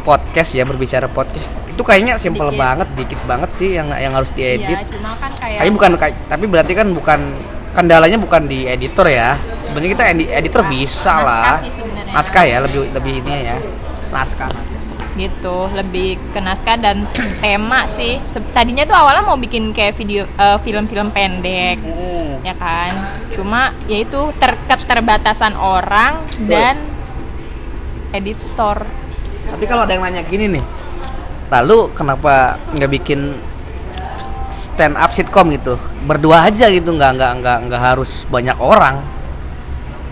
podcast 0.02 0.52
ya 0.52 0.64
berbicara 0.64 1.06
podcast 1.06 1.48
itu 1.68 1.82
kayaknya 1.82 2.14
simpel 2.16 2.52
Dikit. 2.52 2.60
banget 2.60 2.88
dikit 2.94 3.20
banget 3.26 3.50
sih 3.58 3.74
yang 3.74 3.88
yang 3.94 4.12
harus 4.12 4.30
diedit. 4.32 4.78
Iya, 4.78 4.86
cuma 4.94 5.12
kan 5.18 5.32
kayak 5.36 5.58
tapi 5.60 5.70
bukan 5.70 5.90
kayak- 5.98 6.18
tapi 6.30 6.44
berarti 6.46 6.72
kan 6.72 6.88
bukan 6.90 7.20
kendalanya 7.74 8.18
bukan 8.18 8.42
di 8.46 8.64
editor 8.64 9.06
ya. 9.10 9.34
Sebenarnya 9.66 9.90
kita 9.98 10.04
edi- 10.14 10.30
editor 10.30 10.62
bisa 10.70 11.18
Naskah 11.18 11.26
lah 11.26 11.54
naskah 12.14 12.44
ya 12.46 12.58
lebih 12.62 12.88
lebih 12.94 13.12
ini 13.24 13.34
ya. 13.42 13.56
Naskah 14.14 14.48
gitu 15.14 15.70
lebih 15.70 16.18
ke 16.34 16.42
naskah 16.42 16.78
dan 16.78 17.06
tema 17.42 17.86
sih. 17.90 18.18
Tadinya 18.50 18.84
tuh 18.86 18.94
awalnya 18.98 19.22
mau 19.22 19.38
bikin 19.38 19.70
kayak 19.70 19.94
video 19.94 20.26
eh, 20.26 20.58
film-film 20.58 21.14
pendek 21.14 21.78
ya 22.44 22.54
kan? 22.54 22.92
Cuma 23.32 23.72
yaitu 23.88 24.30
ter 24.36 24.52
keterbatasan 24.68 25.56
orang 25.56 26.20
dan 26.44 26.76
editor. 28.12 28.84
Tapi 29.48 29.64
kalau 29.64 29.88
ada 29.88 29.96
yang 29.96 30.04
nanya 30.04 30.22
gini 30.22 30.60
nih 30.60 30.64
lalu 31.52 31.92
kenapa 31.92 32.58
nggak 32.74 32.90
bikin 32.98 33.36
stand 34.50 34.98
up 34.98 35.10
sitcom 35.14 35.50
gitu? 35.54 35.80
Berdua 36.04 36.46
aja 36.50 36.68
gitu 36.68 36.92
nggak 36.92 37.10
nggak 37.16 37.32
nggak 37.40 37.58
nggak 37.70 37.82
harus 37.82 38.28
banyak 38.28 38.56
orang. 38.60 39.00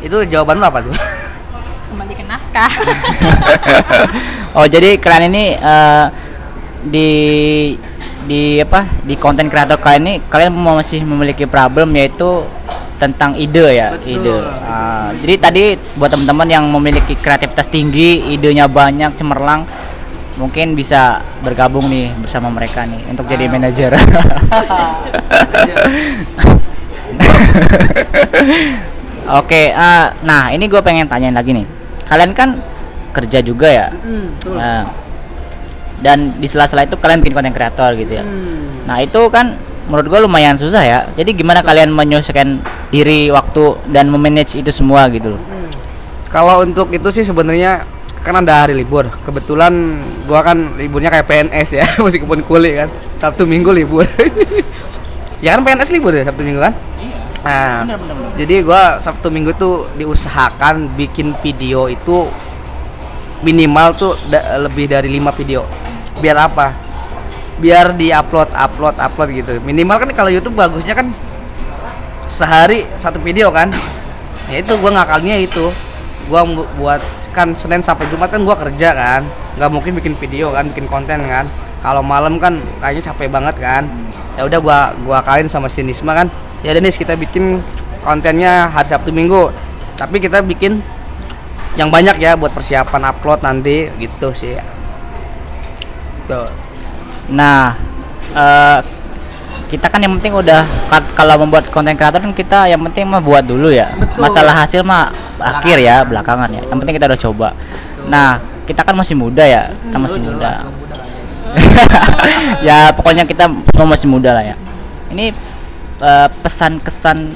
Itu 0.02 0.24
jawaban 0.26 0.58
lu 0.58 0.66
apa 0.66 0.82
tuh? 0.82 0.94
Kembali 1.92 2.14
ke 2.16 2.24
naskah 2.24 2.72
oh 4.54 4.66
jadi 4.68 5.00
kalian 5.00 5.24
ini 5.32 5.44
eh, 5.56 6.06
di 6.82 7.10
di 8.22 8.62
apa 8.62 8.86
di 9.02 9.18
konten 9.18 9.50
kreator 9.50 9.82
kalian 9.82 10.02
ini 10.06 10.14
kalian 10.30 10.54
masih 10.54 11.02
memiliki 11.02 11.46
problem 11.46 11.90
yaitu 11.98 12.46
tentang 13.02 13.34
ide 13.34 13.82
ya 13.82 13.98
Betul. 13.98 14.14
ide 14.14 14.36
Ah, 14.62 15.10
jadi 15.18 15.34
tadi 15.36 15.64
buat 15.98 16.14
teman-teman 16.14 16.46
yang 16.46 16.64
memiliki 16.70 17.18
kreativitas 17.18 17.66
tinggi 17.66 18.30
idenya 18.30 18.70
banyak 18.70 19.18
cemerlang 19.18 19.66
mungkin 20.38 20.78
bisa 20.78 21.18
bergabung 21.42 21.90
nih 21.90 22.14
bersama 22.22 22.46
mereka 22.48 22.86
nih 22.86 23.02
untuk 23.10 23.26
jadi 23.26 23.50
Wow. 23.50 23.54
manajer 23.58 23.90
Oke, 29.42 29.70
ah, 29.72 30.12
nah 30.26 30.50
ini 30.50 30.66
gue 30.66 30.80
pengen 30.82 31.06
tanyain 31.06 31.34
lagi 31.34 31.54
nih. 31.54 31.66
Kalian 32.04 32.34
kan 32.34 32.58
kerja 33.12 33.38
juga 33.44 33.68
ya, 33.68 33.88
betul. 33.92 34.56
nah, 34.56 34.88
dan 36.02 36.34
di 36.40 36.48
sela-sela 36.50 36.82
itu 36.88 36.96
kalian 36.98 37.20
bikin 37.22 37.36
konten 37.36 37.54
kreator 37.54 37.94
gitu 37.94 38.18
ya. 38.18 38.24
Hmm. 38.24 38.88
Nah 38.88 38.98
itu 39.04 39.20
kan 39.30 39.54
menurut 39.86 40.08
gue 40.08 40.20
lumayan 40.24 40.56
susah 40.58 40.82
ya. 40.82 40.98
Jadi 41.14 41.36
gimana 41.36 41.62
kalian 41.62 41.92
menyesuaikan 41.94 42.58
diri, 42.90 43.30
waktu 43.30 43.78
dan 43.92 44.10
memanage 44.10 44.58
itu 44.58 44.72
semua 44.74 45.06
gitu 45.12 45.36
loh. 45.36 45.42
Kalau 46.32 46.64
untuk 46.64 46.88
itu 46.90 47.08
sih 47.12 47.22
sebenarnya 47.22 47.84
kan 48.24 48.40
ada 48.40 48.64
hari 48.66 48.72
libur. 48.74 49.06
Kebetulan 49.22 50.00
gua 50.24 50.40
kan 50.40 50.74
liburnya 50.80 51.12
kayak 51.12 51.26
PNS 51.28 51.68
ya, 51.76 51.86
meskipun 52.04 52.40
kuliah 52.42 52.86
kan. 52.86 52.88
Sabtu 53.20 53.44
Minggu 53.46 53.70
libur. 53.70 54.08
ya 55.42 55.58
kan 55.58 55.60
PNS 55.66 55.90
libur 55.90 56.14
ya 56.14 56.22
Sabtu 56.22 56.46
Minggu 56.46 56.62
kan 56.62 56.72
Iya. 57.02 57.18
nah 57.42 57.82
Bener, 57.82 57.98
bener, 57.98 58.14
bener. 58.14 58.30
jadi 58.38 58.54
gua 58.62 58.82
Sabtu 59.02 59.28
Minggu 59.34 59.50
tuh 59.58 59.90
diusahakan 59.98 60.94
bikin 60.94 61.34
video 61.42 61.90
itu 61.90 62.30
minimal 63.42 63.94
tuh 63.94 64.12
da- 64.30 64.58
lebih 64.62 64.86
dari 64.88 65.10
5 65.10 65.34
video. 65.34 65.66
Biar 66.22 66.38
apa? 66.38 66.72
Biar 67.58 67.94
di 67.94 68.10
upload 68.10 68.50
upload 68.54 68.96
upload 68.98 69.28
gitu. 69.34 69.52
Minimal 69.62 70.02
kan 70.06 70.10
kalau 70.14 70.30
YouTube 70.32 70.58
bagusnya 70.58 70.94
kan 70.94 71.10
sehari 72.26 72.86
satu 72.96 73.18
video 73.22 73.50
kan. 73.52 73.70
Ya 74.50 74.62
itu 74.62 74.74
gua 74.78 74.94
ngakalnya 74.96 75.38
itu. 75.38 75.70
Mu- 76.30 76.68
buat 76.80 77.02
kan 77.36 77.52
Senin 77.52 77.84
sampai 77.84 78.08
Jumat 78.08 78.30
kan 78.32 78.42
gua 78.46 78.56
kerja 78.56 78.94
kan. 78.94 79.22
Nggak 79.58 79.70
mungkin 79.70 79.92
bikin 79.98 80.14
video 80.16 80.50
kan 80.54 80.70
bikin 80.72 80.86
konten 80.88 81.22
kan. 81.28 81.44
Kalau 81.82 82.00
malam 82.00 82.38
kan 82.38 82.62
kayaknya 82.78 83.12
capek 83.12 83.28
banget 83.30 83.58
kan. 83.58 83.86
Ya 84.38 84.48
udah 84.48 84.58
gua 84.62 84.78
gua 85.04 85.20
akalin 85.20 85.50
sama 85.50 85.66
si 85.68 85.82
Nisma 85.84 86.14
kan. 86.14 86.30
Ya 86.62 86.72
nih 86.78 86.94
kita 86.94 87.18
bikin 87.18 87.58
kontennya 88.06 88.70
hari 88.70 88.88
Sabtu 88.90 89.10
Minggu. 89.10 89.50
Tapi 89.98 90.18
kita 90.18 90.40
bikin 90.42 90.82
yang 91.74 91.88
banyak 91.88 92.20
ya 92.20 92.36
buat 92.36 92.52
persiapan 92.52 93.08
upload 93.08 93.40
nanti 93.40 93.88
gitu 93.96 94.32
sih 94.36 94.56
tuh 96.28 96.44
Nah, 97.32 97.78
eh, 98.34 98.78
kita 99.70 99.88
kan 99.88 100.02
yang 100.02 100.12
penting 100.20 100.36
udah 100.36 100.66
ka- 100.90 101.14
kalau 101.16 101.40
membuat 101.40 101.64
konten 101.72 101.96
kreator 101.96 102.20
kan 102.20 102.34
kita 102.34 102.68
yang 102.68 102.82
penting 102.84 103.08
mah 103.08 103.24
buat 103.24 103.40
dulu 103.46 103.72
ya. 103.72 103.88
Betul. 103.94 104.20
Masalah 104.20 104.52
hasil 104.52 104.84
mah 104.84 105.08
akhir 105.40 105.80
ya, 105.80 106.04
belakangan 106.04 106.50
ya. 106.52 106.60
Yang 106.66 106.78
penting 106.84 106.94
kita 106.98 107.06
udah 107.08 107.20
coba. 107.30 107.48
Nah, 108.10 108.36
kita 108.68 108.84
kan 108.84 108.92
masih 108.92 109.16
muda 109.16 109.48
ya, 109.48 109.70
kita 109.70 109.96
masih 109.96 110.20
muda. 110.20 110.66
ya 112.68 112.92
pokoknya 112.92 113.24
kita 113.24 113.48
semua 113.48 113.88
masih 113.88 114.08
muda 114.12 114.30
lah 114.36 114.44
ya. 114.44 114.56
Ini 115.08 115.32
eh, 116.02 116.28
pesan 116.42 116.82
kesan 116.84 117.32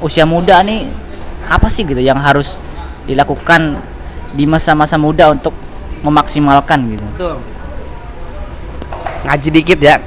usia 0.00 0.24
muda 0.24 0.64
nih 0.64 0.88
apa 1.44 1.68
sih 1.68 1.84
gitu 1.84 2.00
yang 2.00 2.16
harus 2.16 2.64
dilakukan 3.08 3.80
di 4.34 4.46
masa-masa 4.46 4.98
muda 5.00 5.30
untuk 5.32 5.54
memaksimalkan 6.00 6.96
gitu. 6.96 7.04
Ngaji 9.26 9.48
dikit 9.52 9.80
ya. 9.80 10.00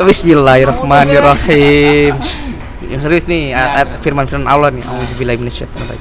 Bismillahirrahmanirrahim. 0.00 2.14
Yang 2.82 3.00
serius 3.00 3.24
nih 3.30 3.54
ayat 3.54 3.88
firman 4.02 4.26
firman 4.26 4.48
Allah 4.48 4.70
nih. 4.74 4.82
Auzubillahi 4.82 5.38
minasyaitonir. 5.38 6.00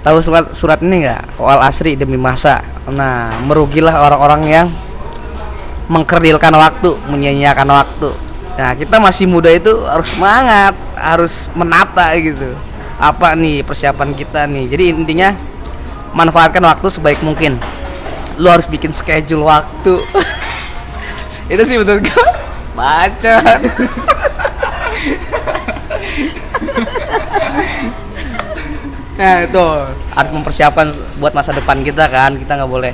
Tahu 0.00 0.16
surat 0.24 0.48
surat 0.56 0.80
ini 0.80 1.04
nggak? 1.04 1.36
Wal 1.36 1.60
asri 1.60 1.92
demi 1.92 2.16
masa. 2.16 2.64
Nah, 2.88 3.36
merugilah 3.44 4.00
orang-orang 4.00 4.42
yang 4.48 4.66
mengkerdilkan 5.92 6.56
waktu, 6.56 6.96
menyia-nyiakan 7.10 7.68
waktu. 7.68 8.08
Nah, 8.56 8.72
kita 8.78 8.96
masih 8.96 9.28
muda 9.28 9.52
itu 9.52 9.84
harus 9.84 10.08
semangat, 10.12 10.74
harus 10.96 11.52
menata 11.52 12.16
gitu. 12.16 12.56
Apa 13.00 13.32
nih 13.32 13.64
persiapan 13.64 14.12
kita 14.12 14.44
nih? 14.44 14.68
Jadi 14.68 14.84
intinya 14.92 15.32
manfaatkan 16.12 16.60
waktu 16.60 16.92
sebaik 16.92 17.24
mungkin. 17.24 17.56
Lu 18.36 18.52
harus 18.52 18.68
bikin 18.68 18.92
schedule 18.92 19.48
waktu. 19.48 19.96
itu 21.52 21.62
sih 21.64 21.80
menurut 21.80 22.04
gue 22.04 22.26
bacot. 22.76 23.60
nah 29.20 29.44
itu 29.44 29.64
harus 30.16 30.30
mempersiapkan 30.32 30.88
buat 31.20 31.36
masa 31.36 31.52
depan 31.52 31.84
kita 31.84 32.08
kan 32.08 32.40
kita 32.40 32.56
nggak 32.56 32.72
boleh 32.72 32.92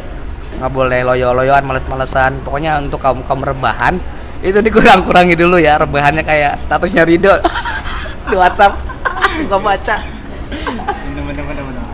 nggak 0.58 0.72
boleh 0.74 1.00
loyo-loyoan 1.06 1.62
males-malesan 1.62 2.42
pokoknya 2.42 2.82
untuk 2.82 2.98
kaum 2.98 3.22
kaum 3.22 3.46
rebahan 3.46 3.94
itu 4.42 4.58
dikurang-kurangi 4.58 5.38
dulu 5.38 5.62
ya 5.62 5.78
rebahannya 5.78 6.26
kayak 6.26 6.58
statusnya 6.58 7.06
Rido 7.06 7.30
di 8.28 8.34
WhatsApp 8.34 8.86
gak 9.44 9.61
baca 9.61 9.96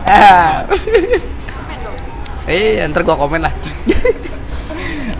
Ah. 0.03 0.67
eh 2.45 2.83
ntar 2.91 3.01
gua 3.03 3.15
komen 3.17 3.41
lah 3.43 3.53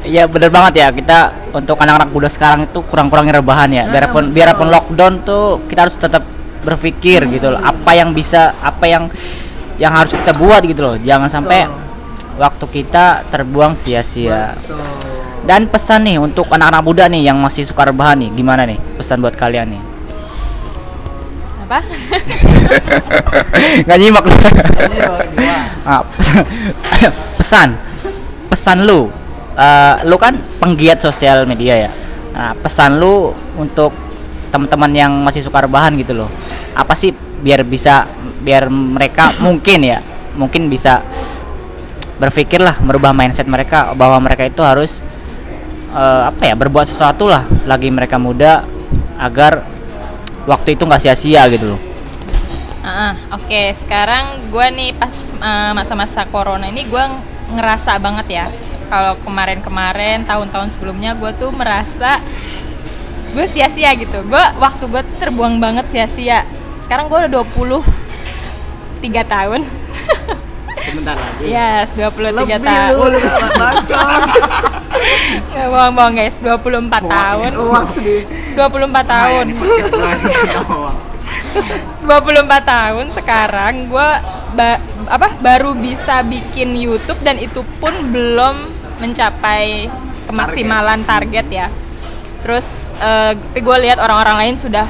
Iya 0.03 0.27
bener 0.27 0.51
banget 0.51 0.83
ya 0.83 0.87
kita 0.91 1.31
untuk 1.55 1.79
anak-anak 1.79 2.11
muda 2.11 2.27
sekarang 2.27 2.67
itu 2.67 2.83
kurang-kurangin 2.83 3.39
rebahan 3.39 3.71
ya. 3.71 3.87
Biarpun 3.87 4.35
biarpun 4.35 4.67
lockdown 4.67 5.23
tuh 5.23 5.63
kita 5.71 5.87
harus 5.87 5.95
tetap 5.95 6.27
berpikir 6.59 7.23
gitu 7.31 7.55
loh. 7.55 7.63
Apa 7.63 7.95
yang 7.95 8.11
bisa 8.11 8.51
apa 8.59 8.83
yang 8.83 9.07
yang 9.79 9.95
harus 9.95 10.11
kita 10.11 10.35
buat 10.35 10.59
gitu 10.67 10.83
loh. 10.83 10.95
Jangan 10.99 11.31
sampai 11.31 11.71
waktu 12.35 12.65
kita 12.67 13.31
terbuang 13.31 13.79
sia-sia. 13.79 14.59
Dan 15.47 15.71
pesan 15.71 16.03
nih 16.03 16.19
untuk 16.19 16.51
anak-anak 16.51 16.83
muda 16.83 17.07
nih 17.07 17.31
yang 17.31 17.39
masih 17.39 17.63
suka 17.63 17.87
rebahan 17.87 18.19
nih, 18.19 18.31
gimana 18.31 18.67
nih 18.67 18.79
pesan 18.99 19.23
buat 19.23 19.39
kalian 19.39 19.75
nih? 19.75 19.92
Apa? 21.63 21.79
Gak 23.87 23.97
nyimak. 23.97 24.23
Lu. 24.27 24.35
Ah, 25.87 26.03
pesan. 27.39 27.75
Pesan 28.51 28.77
lu. 28.83 29.09
Eh, 29.53 29.95
lu 30.09 30.15
kan 30.19 30.35
penggiat 30.59 30.99
sosial 30.99 31.47
media 31.47 31.87
ya. 31.87 31.91
Nah, 32.33 32.51
pesan 32.57 32.97
lu 32.97 33.31
untuk 33.55 33.93
teman-teman 34.49 34.91
yang 34.93 35.11
masih 35.23 35.41
suka 35.41 35.65
rebahan 35.65 35.93
gitu 35.97 36.13
loh. 36.13 36.29
Apa 36.77 36.93
sih 36.93 37.13
biar 37.43 37.65
bisa 37.67 38.07
biar 38.43 38.71
mereka 38.71 39.35
mungkin 39.45 39.79
ya 39.83 39.99
mungkin 40.33 40.71
bisa 40.71 41.03
berpikir 42.17 42.61
lah 42.61 42.79
merubah 42.79 43.11
mindset 43.11 43.45
mereka 43.49 43.91
bahwa 43.93 44.17
mereka 44.23 44.47
itu 44.47 44.61
harus 44.63 45.03
eh, 45.93 46.21
apa 46.29 46.41
ya 46.49 46.55
berbuat 46.57 46.87
sesuatu 46.87 47.29
lah 47.29 47.45
selagi 47.61 47.91
mereka 47.93 48.17
muda 48.17 48.65
agar 49.19 49.72
waktu 50.43 50.75
itu 50.75 50.83
nggak 50.83 51.01
sia-sia 51.01 51.47
gitu 51.49 51.75
loh 51.75 51.81
Ah, 52.83 53.15
Oke, 53.31 53.71
sekarang 53.79 54.51
gue 54.51 54.67
nih 54.75 54.91
pas 54.91 55.15
eh, 55.39 55.71
masa-masa 55.71 56.27
corona 56.27 56.67
ini 56.67 56.83
gue 56.83 56.99
ngerasa 57.55 57.95
banget 57.95 58.27
ya. 58.27 58.45
Kalau 58.91 59.15
kemarin-kemarin, 59.23 60.27
tahun-tahun 60.27 60.75
sebelumnya 60.75 61.15
gue 61.15 61.31
tuh 61.39 61.47
merasa 61.55 62.19
gue 63.31 63.45
sia-sia 63.47 63.95
gitu. 63.95 64.19
Gue 64.27 64.43
waktu 64.59 64.83
gue 64.91 64.99
tuh 64.99 65.15
terbuang 65.23 65.63
banget 65.63 65.87
sia-sia. 65.87 66.43
Sekarang 66.83 67.07
gue 67.07 67.23
udah 67.23 67.31
23 67.31 67.79
tahun. 69.31 69.61
sebentar 70.83 71.15
lagi 71.15 71.47
Yes, 71.47 71.87
23 71.95 72.59
tahun. 72.59 73.11
Nggak 73.15 73.71
bohong-bohong 75.73 76.15
guys, 76.15 76.35
24 76.41 77.03
tahun. 77.03 77.51
24 78.55 79.13
tahun. 79.13 79.45
24 82.03 82.63
tahun 82.73 83.05
sekarang 83.13 83.73
gue 83.89 84.09
apa 85.09 85.27
baru 85.41 85.73
bisa 85.73 86.21
bikin 86.25 86.77
YouTube 86.77 87.19
dan 87.25 87.41
itu 87.41 87.65
pun 87.81 87.93
belum 88.13 88.55
mencapai 89.01 89.89
kemaksimalan 90.29 91.03
target, 91.03 91.45
ya. 91.49 91.67
Terus 92.43 92.91
eh, 92.99 93.33
tapi 93.35 93.59
gue 93.59 93.77
lihat 93.89 93.99
orang-orang 93.99 94.37
lain 94.47 94.55
sudah 94.59 94.87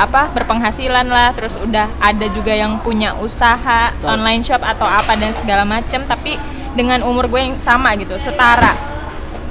apa 0.00 0.32
berpenghasilan 0.32 1.04
lah, 1.12 1.36
terus 1.36 1.60
udah 1.60 1.84
ada 2.00 2.26
juga 2.32 2.56
yang 2.56 2.80
punya 2.80 3.12
usaha 3.20 3.92
online 4.00 4.40
shop 4.40 4.64
atau 4.64 4.88
apa 4.88 5.12
dan 5.18 5.36
segala 5.36 5.68
macam, 5.68 6.00
tapi 6.08 6.40
dengan 6.72 7.04
umur 7.04 7.28
gue 7.28 7.40
yang 7.42 7.58
sama 7.60 7.92
gitu, 7.98 8.16
setara. 8.16 8.89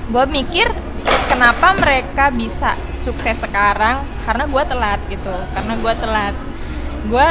Gue 0.09 0.25
mikir 0.25 0.65
kenapa 1.29 1.77
mereka 1.77 2.33
bisa 2.33 2.73
sukses 2.97 3.37
sekarang? 3.37 4.01
Karena 4.25 4.49
gue 4.49 4.63
telat 4.65 4.99
gitu, 5.05 5.35
karena 5.53 5.73
gue 5.77 5.93
telat. 6.01 6.35
Gue 7.05 7.29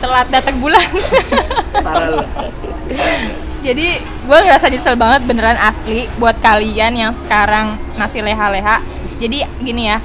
telat 0.00 0.26
datang 0.32 0.56
bulan. 0.56 0.88
Jadi 3.66 3.88
gue 4.00 4.38
ngerasa 4.40 4.72
nyesel 4.72 4.96
banget 4.96 5.20
beneran 5.28 5.58
asli 5.60 6.08
buat 6.16 6.40
kalian 6.40 6.96
yang 6.96 7.12
sekarang 7.26 7.76
masih 8.00 8.24
leha-leha. 8.24 8.80
Jadi 9.20 9.44
gini 9.60 9.92
ya 9.92 9.98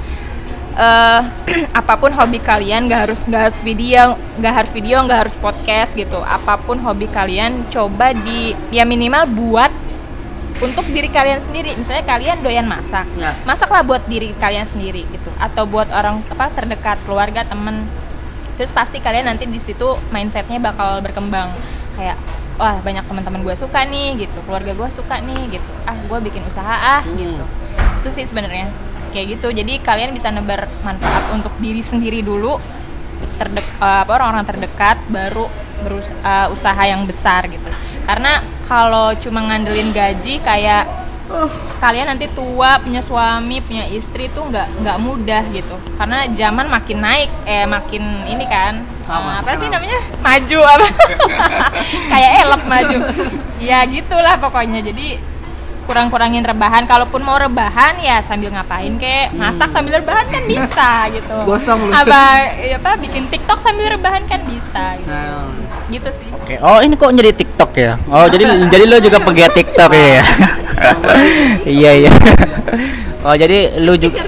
eh 0.74 1.22
apa 1.80 1.94
pun 2.02 2.10
hobi 2.10 2.42
kalian 2.42 2.90
gak 2.90 3.06
harus 3.06 3.22
gak 3.30 3.46
harus 3.46 3.62
video 3.62 4.18
gak 4.42 4.54
harus 4.58 4.74
video 4.74 5.06
gak 5.06 5.20
harus 5.24 5.38
podcast 5.38 5.94
gitu. 5.94 6.18
Apa 6.20 6.58
pun 6.58 6.82
hobi 6.82 7.06
kalian 7.06 7.70
coba 7.70 8.10
di 8.10 8.52
ya 8.74 8.82
minimal 8.82 9.24
buat 9.30 9.83
untuk 10.62 10.86
diri 10.86 11.10
kalian 11.10 11.42
sendiri. 11.42 11.74
Misalnya 11.74 12.04
kalian 12.06 12.38
doyan 12.42 12.66
masak. 12.68 13.06
Ya. 13.18 13.34
masaklah 13.42 13.82
buat 13.82 14.02
diri 14.06 14.30
kalian 14.38 14.66
sendiri 14.68 15.02
gitu. 15.10 15.30
Atau 15.38 15.66
buat 15.66 15.90
orang 15.90 16.22
apa 16.30 16.50
terdekat 16.54 17.02
keluarga 17.02 17.42
temen. 17.42 17.86
Terus 18.54 18.70
pasti 18.70 19.02
kalian 19.02 19.26
nanti 19.26 19.50
di 19.50 19.58
situ 19.58 19.98
mindsetnya 20.14 20.62
bakal 20.62 21.02
berkembang. 21.02 21.50
Kayak 21.98 22.14
wah 22.54 22.78
banyak 22.78 23.02
teman-teman 23.02 23.42
gue 23.42 23.54
suka 23.58 23.82
nih 23.82 24.26
gitu. 24.26 24.38
Keluarga 24.46 24.72
gue 24.74 24.88
suka 24.94 25.18
nih 25.18 25.58
gitu. 25.58 25.72
Ah 25.88 25.98
gue 25.98 26.18
bikin 26.22 26.42
usaha 26.46 27.00
ah 27.00 27.02
Hmm. 27.02 27.18
gitu. 27.18 27.44
Itu 28.04 28.08
sih 28.14 28.24
sebenarnya 28.28 28.70
kayak 29.10 29.38
gitu. 29.38 29.50
Jadi 29.50 29.82
kalian 29.82 30.14
bisa 30.14 30.30
nebar 30.30 30.70
manfaat 30.86 31.34
untuk 31.34 31.50
diri 31.58 31.82
sendiri 31.82 32.22
dulu 32.22 32.58
terdek 33.38 33.66
eh, 33.82 33.98
apa 34.06 34.10
orang-orang 34.14 34.46
terdekat 34.46 35.02
baru 35.10 35.46
berusaha 35.82 36.48
usaha 36.54 36.82
yang 36.86 37.02
besar 37.04 37.50
gitu. 37.50 37.66
Karena 38.06 38.38
kalau 38.64 39.12
cuma 39.20 39.44
ngandelin 39.44 39.92
gaji 39.92 40.40
kayak 40.40 40.88
kalian 41.80 42.06
nanti 42.08 42.28
tua 42.32 42.76
punya 42.80 43.00
suami 43.00 43.60
punya 43.64 43.88
istri 43.88 44.28
tuh 44.32 44.48
nggak 44.48 44.84
nggak 44.84 44.98
mudah 45.00 45.42
gitu. 45.52 45.76
Karena 45.96 46.28
zaman 46.32 46.66
makin 46.68 46.98
naik 47.00 47.30
eh 47.48 47.64
makin 47.64 48.02
ini 48.28 48.44
kan. 48.48 48.84
Apa? 49.04 49.20
eh, 49.20 49.36
apa 49.40 49.50
sih 49.60 49.68
namanya? 49.68 49.98
Maju 50.20 50.58
apa? 50.64 50.86
Kayak 52.12 52.30
elok 52.44 52.62
maju. 52.68 52.98
Ya 53.60 53.84
gitulah 53.88 54.36
pokoknya. 54.40 54.80
Jadi 54.84 55.20
kurang-kurangin 55.84 56.44
rebahan. 56.44 56.88
Kalaupun 56.88 57.20
mau 57.20 57.36
rebahan 57.36 58.00
ya 58.00 58.24
sambil 58.24 58.52
ngapain 58.52 58.96
kek? 58.96 59.36
Masak 59.36 59.72
sambil 59.72 60.00
rebahan 60.00 60.24
kan 60.28 60.42
bisa 60.48 61.08
gitu. 61.12 61.36
Gosong 61.44 61.88
lu. 61.88 61.92
apa 61.92 62.48
ya 62.64 62.80
apa 62.80 62.96
bikin 62.96 63.28
tiktok 63.28 63.60
sambil 63.60 63.92
rebahan 63.92 64.24
kan 64.24 64.40
bisa 64.48 64.96
gitu, 65.00 65.12
Nah, 65.12 65.52
gitu 65.90 66.08
sih 66.10 66.34
Oke. 66.44 66.60
Oh, 66.60 66.76
ini 66.84 66.92
kok 66.92 67.08
jadi 67.16 67.32
TikTok 67.32 67.72
ya? 67.72 67.96
Oh, 68.12 68.28
jadi 68.28 68.44
jadi 68.72 68.84
lo 68.84 69.00
juga 69.00 69.16
pegiat 69.16 69.56
TikTok 69.56 69.90
ya? 69.96 70.20
iya, 71.80 71.90
iya. 72.04 72.12
Oh, 73.24 73.32
jadi 73.32 73.80
lu 73.80 73.96
juga 73.96 74.20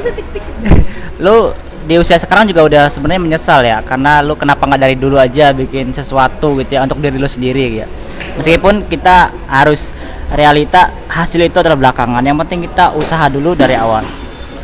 lu 1.25 1.53
di 1.85 2.01
usia 2.01 2.17
sekarang 2.17 2.49
juga 2.49 2.65
udah 2.65 2.85
sebenarnya 2.89 3.21
menyesal 3.23 3.61
ya 3.63 3.79
karena 3.85 4.25
lu 4.25 4.35
kenapa 4.35 4.65
nggak 4.65 4.81
dari 4.81 4.97
dulu 4.97 5.21
aja 5.21 5.55
bikin 5.55 5.93
sesuatu 5.93 6.57
gitu 6.59 6.81
ya 6.81 6.89
untuk 6.89 7.05
diri 7.05 7.21
lu 7.21 7.29
sendiri 7.29 7.85
ya. 7.85 7.87
Meskipun 8.41 8.89
kita 8.89 9.37
harus 9.45 9.93
realita 10.33 10.89
hasil 11.13 11.45
itu 11.45 11.61
adalah 11.61 11.77
belakangan. 11.77 12.25
Yang 12.25 12.49
penting 12.49 12.61
kita 12.65 12.97
usaha 12.97 13.29
dulu 13.29 13.53
dari 13.53 13.77
awal. 13.77 14.09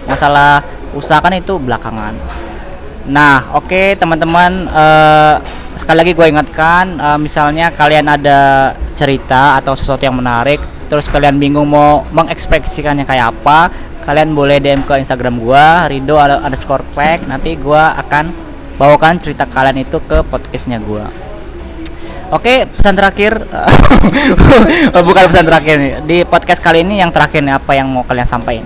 Masalah 0.09 0.65
usaha 0.97 1.21
kan 1.21 1.37
itu 1.37 1.61
belakangan. 1.61 2.17
Nah, 3.13 3.53
oke 3.61 3.99
teman-teman, 4.01 4.73
eh, 4.73 5.35
sekali 5.77 5.97
lagi 6.05 6.13
gue 6.13 6.27
ingatkan, 6.29 6.99
eh, 6.99 7.19
misalnya 7.19 7.73
kalian 7.73 8.07
ada 8.09 8.73
cerita 8.93 9.59
atau 9.61 9.73
sesuatu 9.73 10.05
yang 10.05 10.17
menarik, 10.17 10.61
terus 10.87 11.09
kalian 11.09 11.41
bingung 11.41 11.69
mau 11.69 12.05
mengekspresikannya 12.13 13.09
kayak 13.09 13.33
apa, 13.33 13.73
kalian 14.05 14.35
boleh 14.35 14.59
DM 14.59 14.83
ke 14.85 14.99
Instagram 15.01 15.41
gue, 15.41 15.67
Rido 15.93 16.19
underscore 16.19 16.85
pack. 16.93 17.25
Nanti 17.31 17.55
gue 17.57 17.83
akan 17.83 18.35
bawakan 18.77 19.21
cerita 19.23 19.47
kalian 19.47 19.85
itu 19.87 20.03
ke 20.03 20.27
podcastnya 20.27 20.83
gue. 20.83 21.05
Oke, 22.33 22.65
pesan 22.65 22.97
terakhir, 22.97 23.45
Oh, 24.97 25.03
bukan 25.05 25.25
pesan 25.29 25.45
terakhir 25.45 25.77
nih. 25.77 25.93
Di 26.09 26.19
podcast 26.25 26.65
kali 26.65 26.81
ini 26.81 27.05
yang 27.05 27.13
terakhir 27.13 27.45
nih 27.45 27.61
apa 27.61 27.77
yang 27.77 27.93
mau 27.93 28.03
kalian 28.09 28.25
sampaikan? 28.25 28.65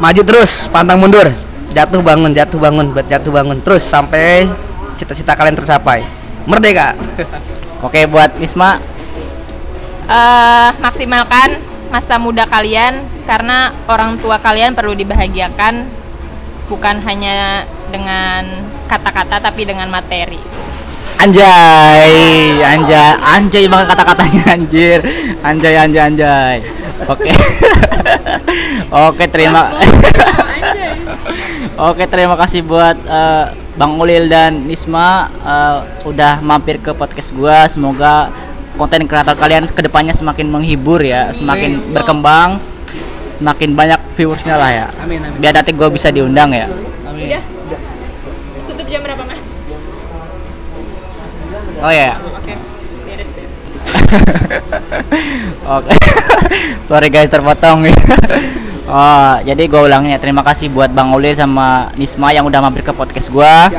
maju 0.00 0.22
terus, 0.24 0.64
pantang 0.72 0.96
mundur. 0.96 1.28
Jatuh 1.70 2.02
bangun, 2.02 2.34
jatuh 2.34 2.58
bangun, 2.58 2.90
buat 2.90 3.06
jatuh 3.06 3.30
bangun 3.30 3.58
terus 3.62 3.86
sampai 3.86 4.50
cita-cita 4.98 5.38
kalian 5.38 5.54
tercapai. 5.54 6.02
Merdeka. 6.44 6.98
Oke, 7.86 8.04
buat 8.10 8.36
Isma, 8.42 8.76
eh 10.10 10.70
maksimalkan 10.82 11.56
masa 11.88 12.18
muda 12.18 12.44
kalian 12.44 13.00
karena 13.24 13.72
orang 13.86 14.18
tua 14.18 14.36
kalian 14.42 14.74
perlu 14.74 14.92
dibahagiakan 14.92 15.86
bukan 16.66 16.96
hanya 17.02 17.64
dengan 17.90 18.46
kata-kata 18.90 19.38
tapi 19.38 19.64
dengan 19.66 19.88
materi. 19.88 20.38
Anjay, 21.20 22.58
anjay, 22.64 23.12
anjay 23.20 23.64
banget 23.68 23.86
kata-katanya 23.92 24.44
anjir. 24.56 24.98
Anjay, 25.44 25.74
anjay, 25.76 26.02
anjay. 26.08 26.56
Oke. 27.06 27.30
Oke, 29.08 29.24
terima. 29.28 29.68
Oke, 31.80 32.04
terima 32.04 32.36
kasih 32.36 32.60
buat 32.60 32.92
eh, 33.08 33.44
Bang 33.80 33.96
Ulil 33.96 34.28
dan 34.28 34.68
Nisma 34.68 35.32
eh, 35.32 35.78
udah 36.04 36.44
mampir 36.44 36.76
ke 36.76 36.92
podcast 36.92 37.32
gua. 37.32 37.64
Semoga 37.72 38.28
konten 38.76 39.08
kreator 39.08 39.32
kalian 39.32 39.64
ke 39.64 39.80
depannya 39.80 40.12
semakin 40.12 40.52
menghibur 40.52 41.00
ya, 41.00 41.32
semakin 41.32 41.80
berkembang, 41.96 42.60
semakin 43.32 43.72
banyak 43.72 43.96
viewersnya 44.12 44.60
lah 44.60 44.68
ya. 44.68 44.86
Amin, 45.00 45.24
amin. 45.24 45.40
Biar 45.40 45.56
nanti 45.56 45.72
gua 45.72 45.88
bisa 45.88 46.12
diundang 46.12 46.52
ya. 46.52 46.68
Amin. 47.08 47.40
Udah. 47.40 47.80
Tutup 48.68 48.84
jam 48.84 49.00
berapa, 49.00 49.22
Mas? 49.24 49.40
Oh 51.80 51.92
ya. 51.96 52.20
Oke. 52.20 52.54
Oke. 55.80 55.92
Sorry 56.92 57.08
guys 57.08 57.32
terpotong. 57.32 57.88
oh, 58.90 59.34
jadi 59.46 59.62
gue 59.70 59.80
ulangnya. 59.86 60.18
Terima 60.18 60.42
kasih 60.42 60.68
buat 60.74 60.90
Bang 60.90 61.14
Ulil 61.14 61.38
sama 61.38 61.94
Nisma 61.94 62.34
yang 62.34 62.44
udah 62.50 62.58
mampir 62.58 62.82
ke 62.82 62.90
podcast 62.90 63.30
gua. 63.30 63.70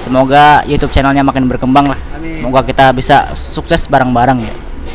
Semoga 0.00 0.64
YouTube 0.64 0.92
channelnya 0.92 1.24
makin 1.24 1.44
berkembang 1.48 1.92
lah. 1.92 2.00
Amin. 2.16 2.40
Semoga 2.40 2.60
kita 2.64 2.92
bisa 2.96 3.30
sukses 3.36 3.86
bareng-bareng 3.88 4.40
ya. 4.40 4.54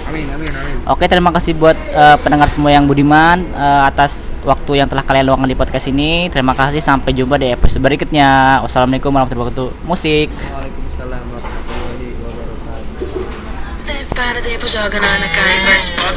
Amin, 0.09 0.25
amin, 0.33 0.49
amin. 0.49 0.75
Oke, 0.89 1.05
terima 1.05 1.29
kasih 1.29 1.53
buat 1.53 1.77
eh, 1.77 2.17
pendengar 2.25 2.49
semua 2.49 2.73
yang 2.73 2.89
budiman 2.89 3.45
eh, 3.53 3.81
atas 3.85 4.33
waktu 4.41 4.81
yang 4.81 4.89
telah 4.89 5.05
kalian 5.05 5.29
luangkan 5.29 5.49
di 5.49 5.57
podcast 5.57 5.85
ini. 5.89 6.33
Terima 6.33 6.57
kasih 6.57 6.81
sampai 6.81 7.13
jumpa 7.13 7.37
di 7.37 7.53
episode 7.53 7.85
berikutnya. 7.85 8.61
Wassalamualaikum 8.65 9.13
warahmatullahi 9.13 9.53
wabarakatuh. 9.53 9.85
Musik. 9.85 10.33
Waalaikumsalam 10.33 11.21
warahmatullahi 11.29 12.17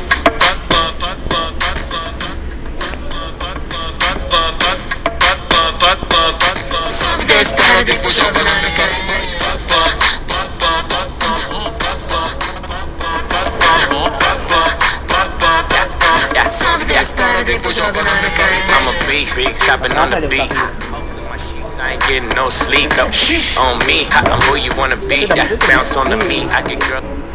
wabarakatuh. 0.08 0.51
I'm 18.72 18.82
a 18.84 19.08
beast, 19.08 19.36
shopping 19.64 19.92
on 19.92 20.10
the 20.10 20.26
beat. 20.28 20.50
I 21.78 21.92
ain't 21.92 22.02
getting 22.08 22.28
no 22.36 22.48
sleep. 22.48 22.90
On 23.60 23.78
me, 23.86 24.06
I'm 24.10 24.40
who 24.48 24.56
you 24.56 24.70
wanna 24.76 24.96
be. 24.96 25.26
Bounce 25.68 25.96
on 25.96 26.10
the 26.10 26.16
meat, 26.28 26.48
I 26.48 26.62
get 26.62 26.80
girl. 26.80 27.31